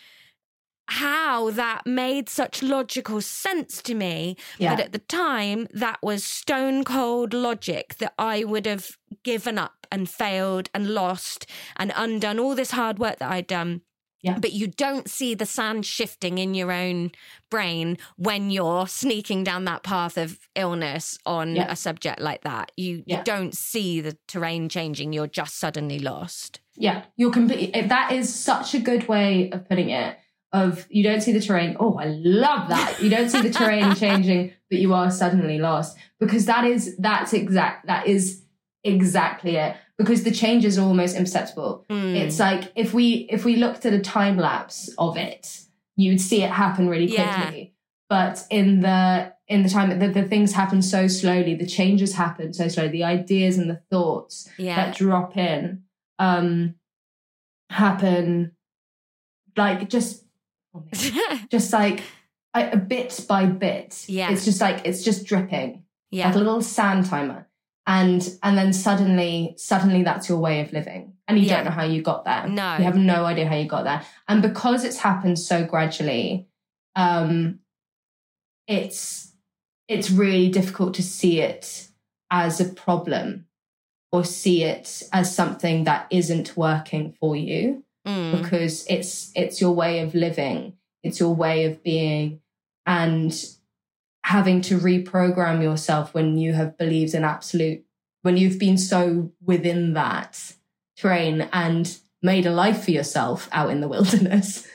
[0.88, 4.36] how that made such logical sense to me.
[4.58, 4.74] Yeah.
[4.74, 8.90] But at the time, that was stone cold logic that I would have
[9.22, 13.82] given up and failed and lost and undone all this hard work that I'd done.
[14.22, 14.38] Yeah.
[14.38, 17.12] But you don't see the sand shifting in your own
[17.48, 21.70] brain when you're sneaking down that path of illness on yeah.
[21.70, 22.72] a subject like that.
[22.76, 23.18] You, yeah.
[23.18, 25.12] you don't see the terrain changing.
[25.12, 26.60] You're just suddenly lost.
[26.74, 27.80] Yeah, you're completely.
[27.82, 30.18] That is such a good way of putting it
[30.52, 31.76] of you don't see the terrain.
[31.78, 33.00] Oh, I love that.
[33.02, 37.32] You don't see the terrain changing, but you are suddenly lost because that is that's
[37.32, 38.42] exact that is
[38.84, 41.84] exactly it because the changes are almost imperceptible.
[41.90, 42.16] Mm.
[42.16, 45.60] It's like if we if we looked at a time lapse of it,
[45.96, 47.24] you would see it happen really quickly.
[47.58, 47.68] Yeah.
[48.08, 52.14] But in the in the time that the, the, things happen so slowly, the changes
[52.14, 54.76] happen so slowly, the ideas and the thoughts yeah.
[54.76, 55.82] that drop in
[56.18, 56.74] um
[57.68, 58.52] happen
[59.56, 60.25] like just
[61.50, 62.02] just like
[62.54, 64.04] a, a, bit by bit.
[64.08, 64.30] Yeah.
[64.30, 65.84] It's just like, it's just dripping.
[66.10, 66.26] Yeah.
[66.26, 67.48] Like a little sand timer.
[67.86, 71.14] And, and then suddenly, suddenly that's your way of living.
[71.28, 71.56] And you yeah.
[71.56, 72.46] don't know how you got there.
[72.48, 72.76] No.
[72.78, 74.02] You have no idea how you got there.
[74.28, 76.48] And because it's happened so gradually,
[76.96, 77.60] um,
[78.66, 79.32] it's
[79.88, 81.88] it's really difficult to see it
[82.30, 83.46] as a problem
[84.10, 88.40] or see it as something that isn't working for you Mm.
[88.40, 92.40] because it's it's your way of living it's your way of being
[92.86, 93.34] and
[94.24, 97.84] having to reprogram yourself when you have believed in absolute
[98.22, 100.54] when you've been so within that
[100.96, 104.66] terrain and made a life for yourself out in the wilderness.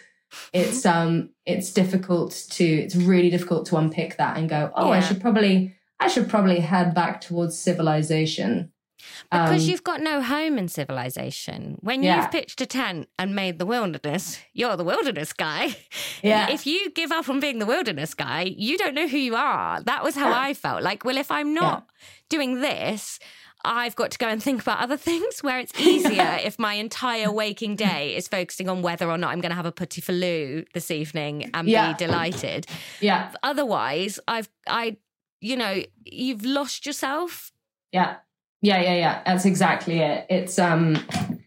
[0.54, 5.00] It's um it's difficult to it's really difficult to unpick that and go oh i
[5.02, 8.72] should probably i should probably head back towards civilization
[9.32, 11.78] Because Um, you've got no home in civilization.
[11.82, 12.22] When Yeah.
[12.22, 15.76] you've pitched a tent and made the wilderness, you're the wilderness guy.
[16.24, 16.50] Yeah.
[16.52, 19.82] If you give up on being the wilderness guy, you don't know who you are.
[19.82, 20.40] That was how Yeah.
[20.40, 20.84] I felt.
[20.84, 21.88] Like, well, if I'm not
[22.30, 23.18] doing this,
[23.66, 27.32] I've got to go and think about other things where it's easier if my entire
[27.32, 30.66] waking day is focusing on whether or not I'm going to have a putty faloo
[30.74, 31.94] this evening and Yeah.
[31.94, 32.68] be delighted.
[33.00, 34.98] yeah Otherwise, I've, I,
[35.42, 37.52] you know, you've lost yourself.
[37.92, 38.18] Yeah.
[38.62, 39.22] Yeah, yeah, yeah.
[39.26, 40.26] That's exactly it.
[40.30, 40.98] It's um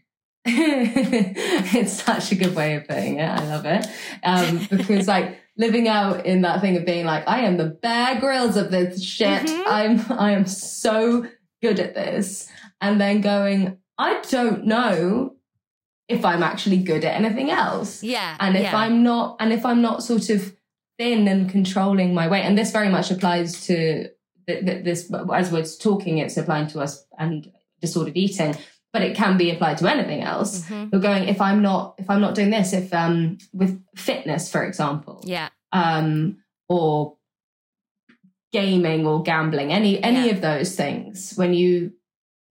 [0.44, 3.28] it's such a good way of putting it.
[3.28, 3.86] I love it.
[4.22, 8.18] Um because like living out in that thing of being like, I am the Bear
[8.20, 9.42] Grylls of this shit.
[9.46, 9.62] Mhm.
[9.66, 11.26] I'm I am so
[11.62, 12.48] good at this.
[12.80, 15.36] And then going, I don't know
[16.08, 18.36] if I'm actually good at anything else Yeah.
[18.38, 18.76] and if yeah.
[18.76, 20.54] i'm not and if i'm not sort of
[20.98, 24.10] thin and controlling my weight and this very much applies to
[24.46, 28.54] this as we're talking it's applying to us and disordered eating
[28.92, 30.92] but it can be applied to anything else Mhm.
[30.92, 34.64] you're going if i'm not if i'm not doing this if um with fitness for
[34.64, 35.48] example Yeah.
[35.72, 36.38] um
[36.68, 37.16] or
[38.52, 40.34] gaming or gambling any any Yeah.
[40.34, 41.92] of those things when you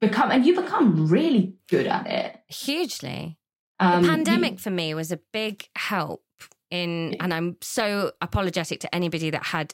[0.02, 3.38] become and you become really good at it Hugely.
[3.80, 6.24] um the you- pandemic for me was a big help
[6.70, 9.74] in and i'm so apologetic to anybody that had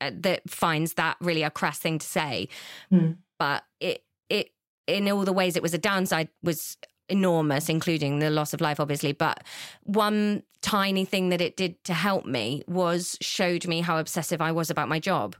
[0.00, 2.48] that finds that really a crass thing to say.
[2.90, 3.12] Hmm.
[3.38, 4.50] but it it
[4.86, 6.76] in all the ways it was a downside was
[7.08, 9.12] enormous including the loss of life obviously.
[9.12, 9.44] But
[9.84, 14.52] one tiny thing that it did to help me was showed me how obsessive i
[14.52, 15.36] was about my job.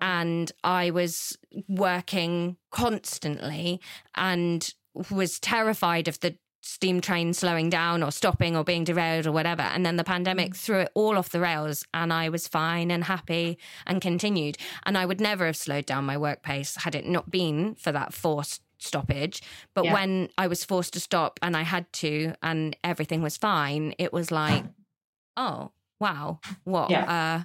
[0.00, 1.36] And i was
[1.68, 3.80] working constantly
[4.14, 4.72] and
[5.10, 6.36] was terrified of the
[6.66, 9.60] steam train slowing down or stopping or being derailed or whatever.
[9.62, 13.04] And then the pandemic threw it all off the rails and I was fine and
[13.04, 14.56] happy and continued.
[14.84, 17.92] And I would never have slowed down my work pace had it not been for
[17.92, 19.42] that forced stoppage.
[19.74, 19.92] But Yeah.
[19.92, 24.12] when I was forced to stop and I had to and everything was fine, it
[24.12, 24.64] was like,
[25.36, 26.90] oh, wow, what?
[26.90, 27.44] Uh,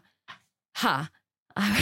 [0.78, 1.05] huh.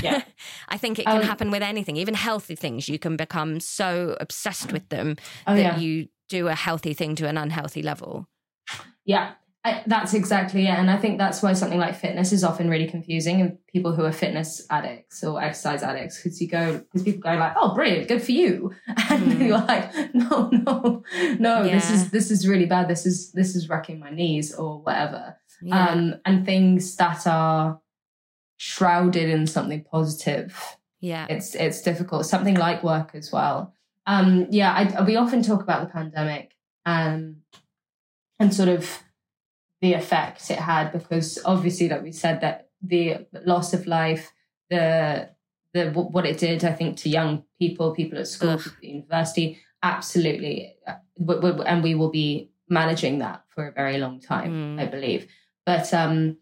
[0.01, 0.23] Yeah.
[0.69, 2.89] I think it can Um, happen with anything, even healthy things.
[2.89, 5.77] You can become so obsessed with them Oh, that yeah.
[5.77, 8.27] you do a healthy thing to an unhealthy level.
[9.05, 10.71] Yeah, I, that's exactly it.
[10.71, 14.03] And I think that's why something like fitness is often really confusing and people who
[14.03, 18.07] are fitness addicts or exercise addicts because you go because people go like, "Oh, brilliant,
[18.07, 19.47] good for you," and Mm.
[19.47, 21.03] you're like, "No, no,
[21.39, 22.87] no, this is this is really bad.
[22.87, 25.89] This is this is wrecking my knees or whatever." Yeah.
[25.89, 27.81] Um, and things that are
[28.57, 31.27] shrouded in something positive yeah.
[31.29, 32.25] it's it's difficult.
[32.25, 33.73] Something like work as well.
[34.07, 36.55] Um, yeah, I, we often talk about the pandemic
[36.85, 37.37] um,
[38.39, 39.03] and sort of
[39.81, 44.31] the effect it had because obviously, like we said, that the loss of life,
[44.69, 45.29] the
[45.73, 49.59] the what it did, I think, to young people, people at school, people at university,
[49.83, 50.95] absolutely, uh,
[51.65, 54.81] and we will be managing that for a very long time, Mm.
[54.81, 55.27] I believe.
[55.65, 56.37] But um,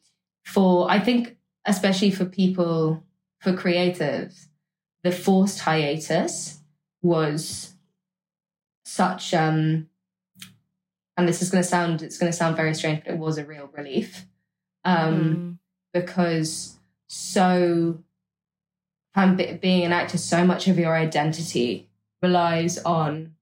[0.46, 3.04] for I think, especially for people
[3.40, 4.46] for creatives,
[5.04, 6.55] the forced hiatus
[7.06, 7.74] was
[8.84, 9.88] such um
[11.18, 13.38] and this is going to sound it's going to sound very strange but it was
[13.38, 14.26] a real relief
[14.84, 15.58] um Mm.
[15.94, 16.78] because
[17.08, 18.04] so
[19.16, 21.90] um, be- being an actor so much of your identity
[22.22, 23.36] relies on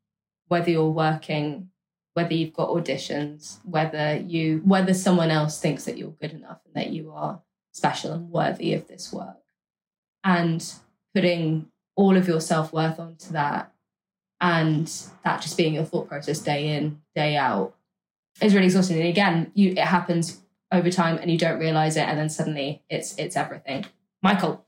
[0.47, 1.70] whether you're working
[2.14, 6.76] whether you've got auditions whether you whether someone else thinks that you're good enough and
[6.76, 7.41] that you are
[7.74, 9.41] special and worthy of this work
[10.24, 10.74] and
[11.16, 13.72] putting all of your self-worth onto that
[14.41, 14.91] and
[15.24, 17.76] that just being your thought process day in day out
[18.41, 19.00] is really exhausting.
[19.00, 20.41] And again you it happens
[20.72, 23.86] over time and you don't realize it and then suddenly it's it's everything.
[24.22, 24.66] Michael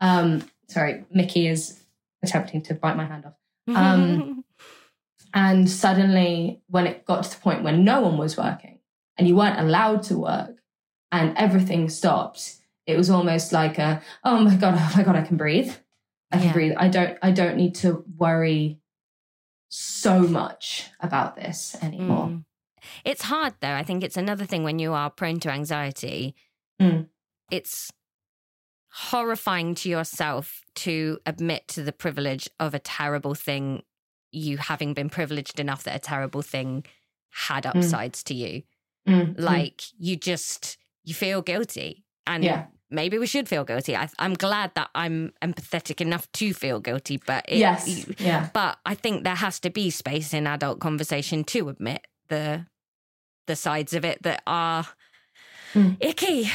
[0.00, 1.82] um sorry mickey is
[2.22, 3.34] attempting to bite my hand off.
[3.68, 4.44] Um,
[5.34, 8.78] and suddenly when it got to the point when no one was working
[9.16, 10.56] and you weren't allowed to work
[11.12, 12.56] and everything stopped
[12.86, 15.72] it was almost like a oh my god oh my god i can breathe
[16.32, 16.52] i can Yeah.
[16.52, 18.80] breathe i don't i don't need to worry
[19.70, 22.44] so much about this anymore Mm.
[23.04, 23.74] It's hard though.
[23.74, 26.34] I think it's another thing when you are prone to anxiety.
[26.80, 27.08] Mm.
[27.50, 27.90] it's
[28.90, 33.82] horrifying to yourself to admit to the privilege of a terrible thing
[34.32, 36.84] you having been privileged enough that a terrible thing
[37.30, 37.78] had Hmm.
[37.78, 38.62] upsides to you
[39.06, 39.40] Mm, mm.
[39.40, 42.66] like you just you feel guilty and Yeah.
[42.90, 47.20] Maybe we should feel guilty I, i'm glad that i'm empathetic enough to feel guilty
[47.26, 51.44] but it, yes, yeah, but i think there has to be space in adult conversation
[51.44, 52.66] to admit the
[53.46, 54.86] the sides of it that are
[55.74, 55.92] Hmm.
[56.00, 56.50] icky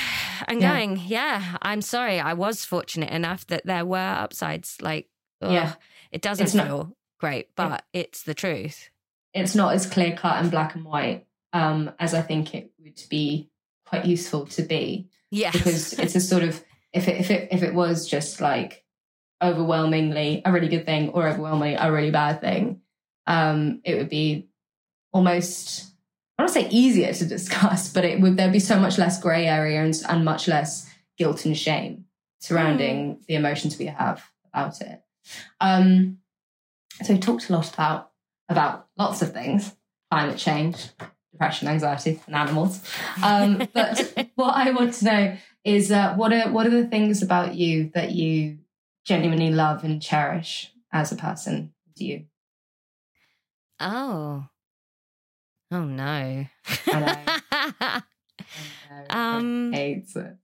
[0.48, 0.72] and Yeah.
[0.74, 5.08] going yeah i'm sorry i was fortunate enough that there were upsides like
[5.40, 5.74] ugh, Yeah.
[6.12, 8.90] it doesn't It's not- feel great but it's the truth
[9.36, 13.00] it's not as clear cut and black and white um, as I think it would
[13.12, 13.52] be
[13.86, 15.08] quite useful to be.
[15.34, 16.64] Yeah because it's a sort of
[16.94, 18.84] if it if it if it was just like
[19.42, 22.82] overwhelmingly a really good thing or overwhelmingly a really bad thing,
[23.28, 24.48] um, it would be
[25.12, 25.92] almost
[26.38, 29.48] I don't say easier to discuss, but it would there'd be so much less grey
[29.48, 32.06] area and, and much less guilt and shame
[32.40, 34.24] surrounding the emotions we have
[34.54, 35.02] about it.
[35.60, 36.20] Um,
[37.02, 38.12] so we talked a lot about
[38.50, 39.74] about lots of things,
[40.12, 40.90] climate change,
[41.44, 42.82] depression, anxiety, and animals.
[43.24, 47.22] Um, but what I want to know is uh, what are what are the things
[47.22, 48.60] about you that you
[49.06, 51.74] genuinely love and cherish as a person?
[51.96, 52.26] Do you?
[53.80, 54.46] oh
[55.72, 56.46] oh no
[56.88, 58.02] I
[59.10, 60.38] Um, hates it.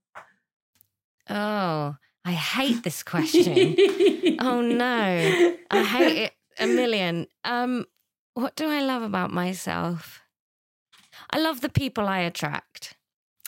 [1.28, 1.94] Oh,
[2.24, 3.76] I hate this question.
[4.40, 5.56] oh no.
[5.70, 7.26] I hate it a million.
[7.44, 7.86] Um,
[8.34, 10.20] what do I love about myself?
[11.32, 12.96] I love the people I attract.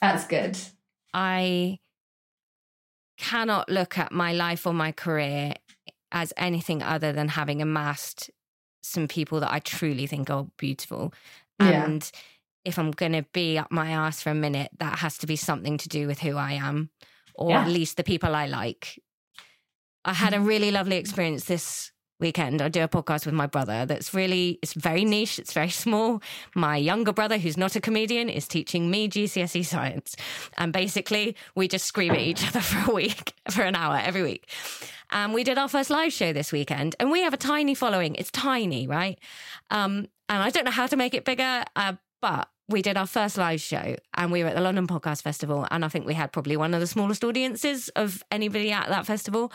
[0.00, 0.58] That's good.
[1.12, 1.78] I
[3.18, 5.54] cannot look at my life or my career
[6.10, 8.30] as anything other than having amassed
[8.82, 11.14] some people that I truly think are beautiful.
[11.60, 11.84] Yeah.
[11.84, 12.10] And
[12.64, 15.36] if I'm going to be up my ass for a minute, that has to be
[15.36, 16.90] something to do with who I am,
[17.34, 17.62] or Yeah.
[17.62, 19.00] at least the people I like.
[20.04, 20.46] I had a mm-hmm.
[20.46, 21.91] really lovely experience this
[22.22, 22.62] weekend.
[22.62, 26.22] I do a podcast with my brother that's really, it's very niche, it's very small.
[26.54, 30.16] My younger brother, who's not a comedian, is teaching me GCSE science.
[30.56, 34.22] And basically, we just scream at each other for a week, for an hour every
[34.22, 34.48] week.
[35.10, 38.14] And we did our first live show this weekend, and we have a tiny following.
[38.14, 39.18] It's tiny, right?
[39.70, 43.06] Um, and I don't know how to make it bigger, uh, but we did our
[43.06, 45.66] first live show and we were at the London Podcast Festival.
[45.70, 49.06] And I think we had probably one of the smallest audiences of anybody at that
[49.06, 49.52] festival.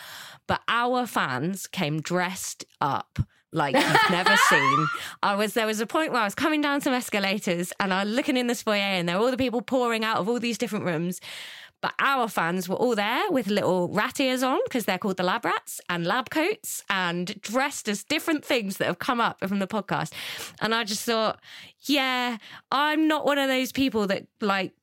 [0.48, 3.20] But our fans came dressed up
[3.52, 4.88] like you've never seen.
[5.24, 8.04] I was there was a point where I was coming down some escalators and I
[8.04, 10.40] was looking in this foyer and there were all the people pouring out of all
[10.40, 11.20] these different rooms.
[11.80, 15.24] But our fans were all there with little rat ears on because they're called the
[15.24, 19.60] lab rats and lab coats and dressed as different things that have come up from
[19.60, 20.12] the podcast.
[20.60, 21.40] And I just thought,
[21.82, 22.38] yeah,
[22.72, 24.74] I'm not one of those people that like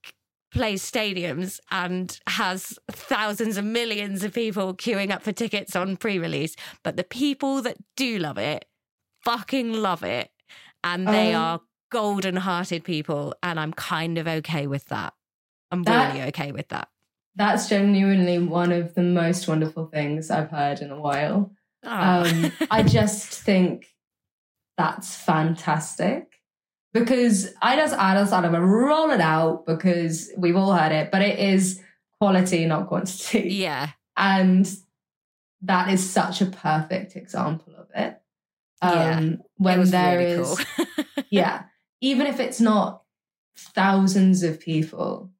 [0.53, 6.55] plays stadiums and has thousands of millions of people queuing up for tickets on pre-release.
[6.85, 8.67] But the people that do love it,
[9.25, 10.31] fucking love it.
[10.85, 13.35] And they Um, are golden hearted people.
[13.43, 15.13] And I'm kind of okay with that.
[15.71, 16.89] I'm That- really okay with that.
[17.37, 21.51] That's genuinely one of the most wonderful things I've heard in a while.
[21.85, 22.23] Ah.
[22.29, 23.87] Um, I just think
[24.77, 26.41] that's fantastic
[26.93, 31.11] because I just, I just, I don't roll it out because we've all heard it,
[31.11, 31.83] but it is
[32.21, 33.49] quality, not quantity.
[33.53, 33.91] yeah.
[34.17, 34.73] And
[35.63, 38.21] that is such a perfect example of it.
[38.81, 40.87] Yeah, Um, It when was there really is, cool.
[41.31, 41.65] yeah,
[42.01, 43.03] even if it's not
[43.57, 45.31] thousands of people,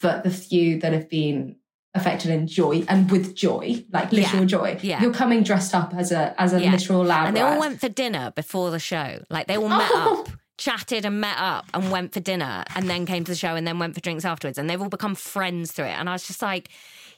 [0.00, 1.56] but the few that have been
[1.94, 4.78] affected in joy and with joy, like literal Yeah, joy.
[4.82, 5.02] yeah.
[5.02, 6.70] You're coming dressed up as a as a Yeah.
[6.72, 9.22] literal lab and they all went for dinner before the show.
[9.28, 10.20] Like they all met Oh.
[10.26, 13.56] up, chatted and met up and went for dinner and then came to the show
[13.56, 14.56] and then went for drinks afterwards.
[14.58, 15.98] And they've all become friends through it.
[15.98, 16.68] And I was just like,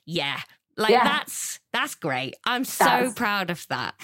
[0.06, 0.40] yeah,
[0.78, 1.04] like Yeah.
[1.04, 2.34] that's that's great.
[2.44, 3.94] I'm so That's- proud of that.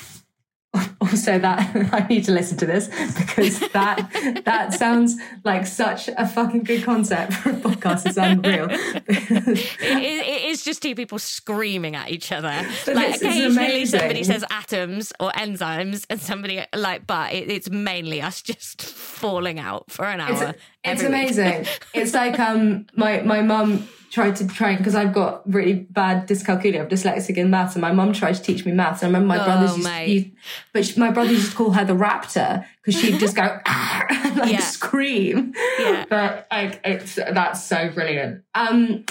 [1.01, 6.27] also that I need to listen to this because that that sounds like such a
[6.27, 8.07] fucking good concept for a podcast.
[8.07, 8.69] It's unreal.
[9.81, 12.67] It, it, is just two people screaming at each other.
[12.85, 18.21] But like occasionally somebody says atoms or enzymes, and somebody like, but it, it's mainly
[18.21, 20.49] us just falling out for an hour.
[20.49, 20.63] it's,
[20.93, 21.67] it's amazing.
[21.95, 26.81] it's like um my my mum tried to train because I've got really bad dyscalculia,
[26.81, 29.03] I'm dyslexic in maths, and my mum tried to teach me maths.
[29.03, 30.09] And I remember my Oh, brothers used, mate.
[30.09, 30.29] used
[30.73, 34.37] but she, my brothers used to call her the raptor because she'd just go and
[34.39, 34.61] like Yeah.
[34.61, 35.53] scream.
[35.79, 36.07] Yeah.
[36.09, 38.45] But like it's that's so brilliant.
[38.55, 39.05] Um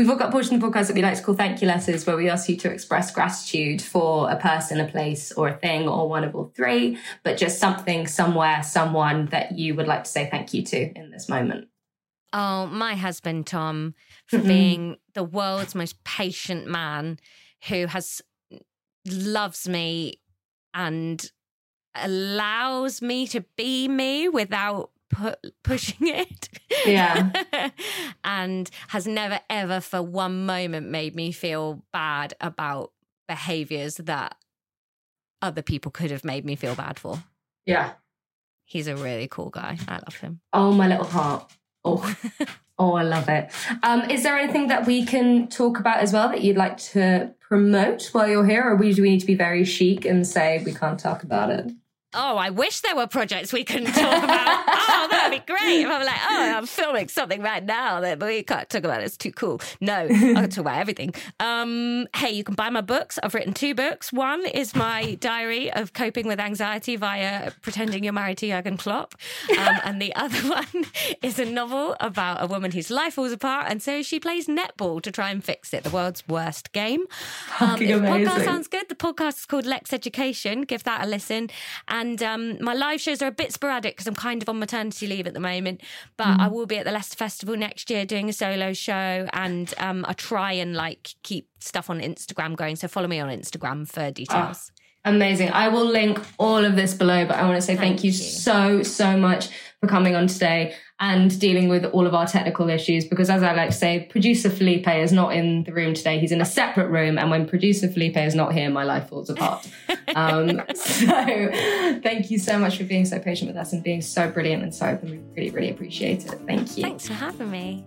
[0.00, 1.68] We've all got a portion of the podcast that we like to call thank you
[1.68, 5.54] letters, where we ask you to express gratitude for a person, a place, or a
[5.58, 10.04] thing, or one of all three, but just something, somewhere, someone that you would like
[10.04, 11.68] to say thank you to in this moment.
[12.32, 13.94] Oh, my husband, Tom,
[14.24, 17.18] for being the world's most patient man
[17.68, 18.22] who has
[19.06, 20.14] loves me
[20.72, 21.30] and
[21.94, 26.48] allows me to be me without pu- pushing it.
[26.86, 27.30] Yeah.
[28.24, 32.92] and has never ever for one moment made me feel bad about
[33.28, 34.36] behaviors that
[35.42, 37.22] other people could have made me feel bad for.
[37.66, 37.92] Yeah.
[38.64, 39.78] He's a really cool guy.
[39.88, 40.40] I love him.
[40.52, 41.50] Oh, my little heart.
[41.84, 42.14] Oh,
[42.78, 43.50] oh, I love it.
[43.82, 47.34] Um, is there anything that we can talk about as well that you'd like to
[47.40, 50.62] promote while you're here, or we, do we need to be very chic and say
[50.64, 51.72] we can't talk about it?
[52.12, 54.64] Oh, I wish there were projects we couldn't talk about.
[54.66, 55.82] oh, that'd be great.
[55.82, 59.02] If I'm like, oh, I'm filming something right now that we can't talk about.
[59.02, 59.60] It's too cool.
[59.80, 61.14] No, I can talk about everything.
[61.38, 63.18] Um, hey, you can buy my books.
[63.22, 64.12] I've written two books.
[64.12, 69.14] One is my diary of coping with anxiety via pretending you're married to Jurgen Klopp,
[69.50, 70.86] um, and the other one
[71.22, 75.00] is a novel about a woman whose life falls apart, and so she plays netball
[75.02, 75.84] to try and fix it.
[75.84, 77.04] The world's worst game.
[77.60, 78.88] Um, if the podcast sounds good.
[78.88, 80.62] The podcast is called Lexx Education.
[80.62, 81.50] Give that a listen.
[81.86, 85.06] And um, my live shows are a bit sporadic because I'm kind of on maternity
[85.06, 85.80] leave at the moment.
[86.16, 86.40] But Mm.
[86.40, 90.04] I will be at the Leicester Festival next year doing a solo show, and um,
[90.08, 92.76] I try and like keep stuff on Instagram going.
[92.76, 94.72] So follow me on Instagram for details.
[95.04, 95.50] Amazing.
[95.50, 98.10] I will link all of this below, but I want to say thank, Thank you,
[98.10, 98.16] you.
[98.16, 99.48] so, so much
[99.80, 103.06] for coming on today and dealing with all of our technical issues.
[103.06, 106.18] Because as I like to say, producer Felipe is not in the room today.
[106.18, 107.18] He's in a separate room.
[107.18, 109.66] And when producer Felipe is not here, my life falls apart.
[110.14, 111.06] um, so
[112.02, 114.74] thank you so much for being so patient with us and being so brilliant and
[114.74, 115.10] so open.
[115.10, 116.38] We really, really appreciate it.
[116.46, 116.82] Thank you.
[116.82, 117.86] Thanks for having me.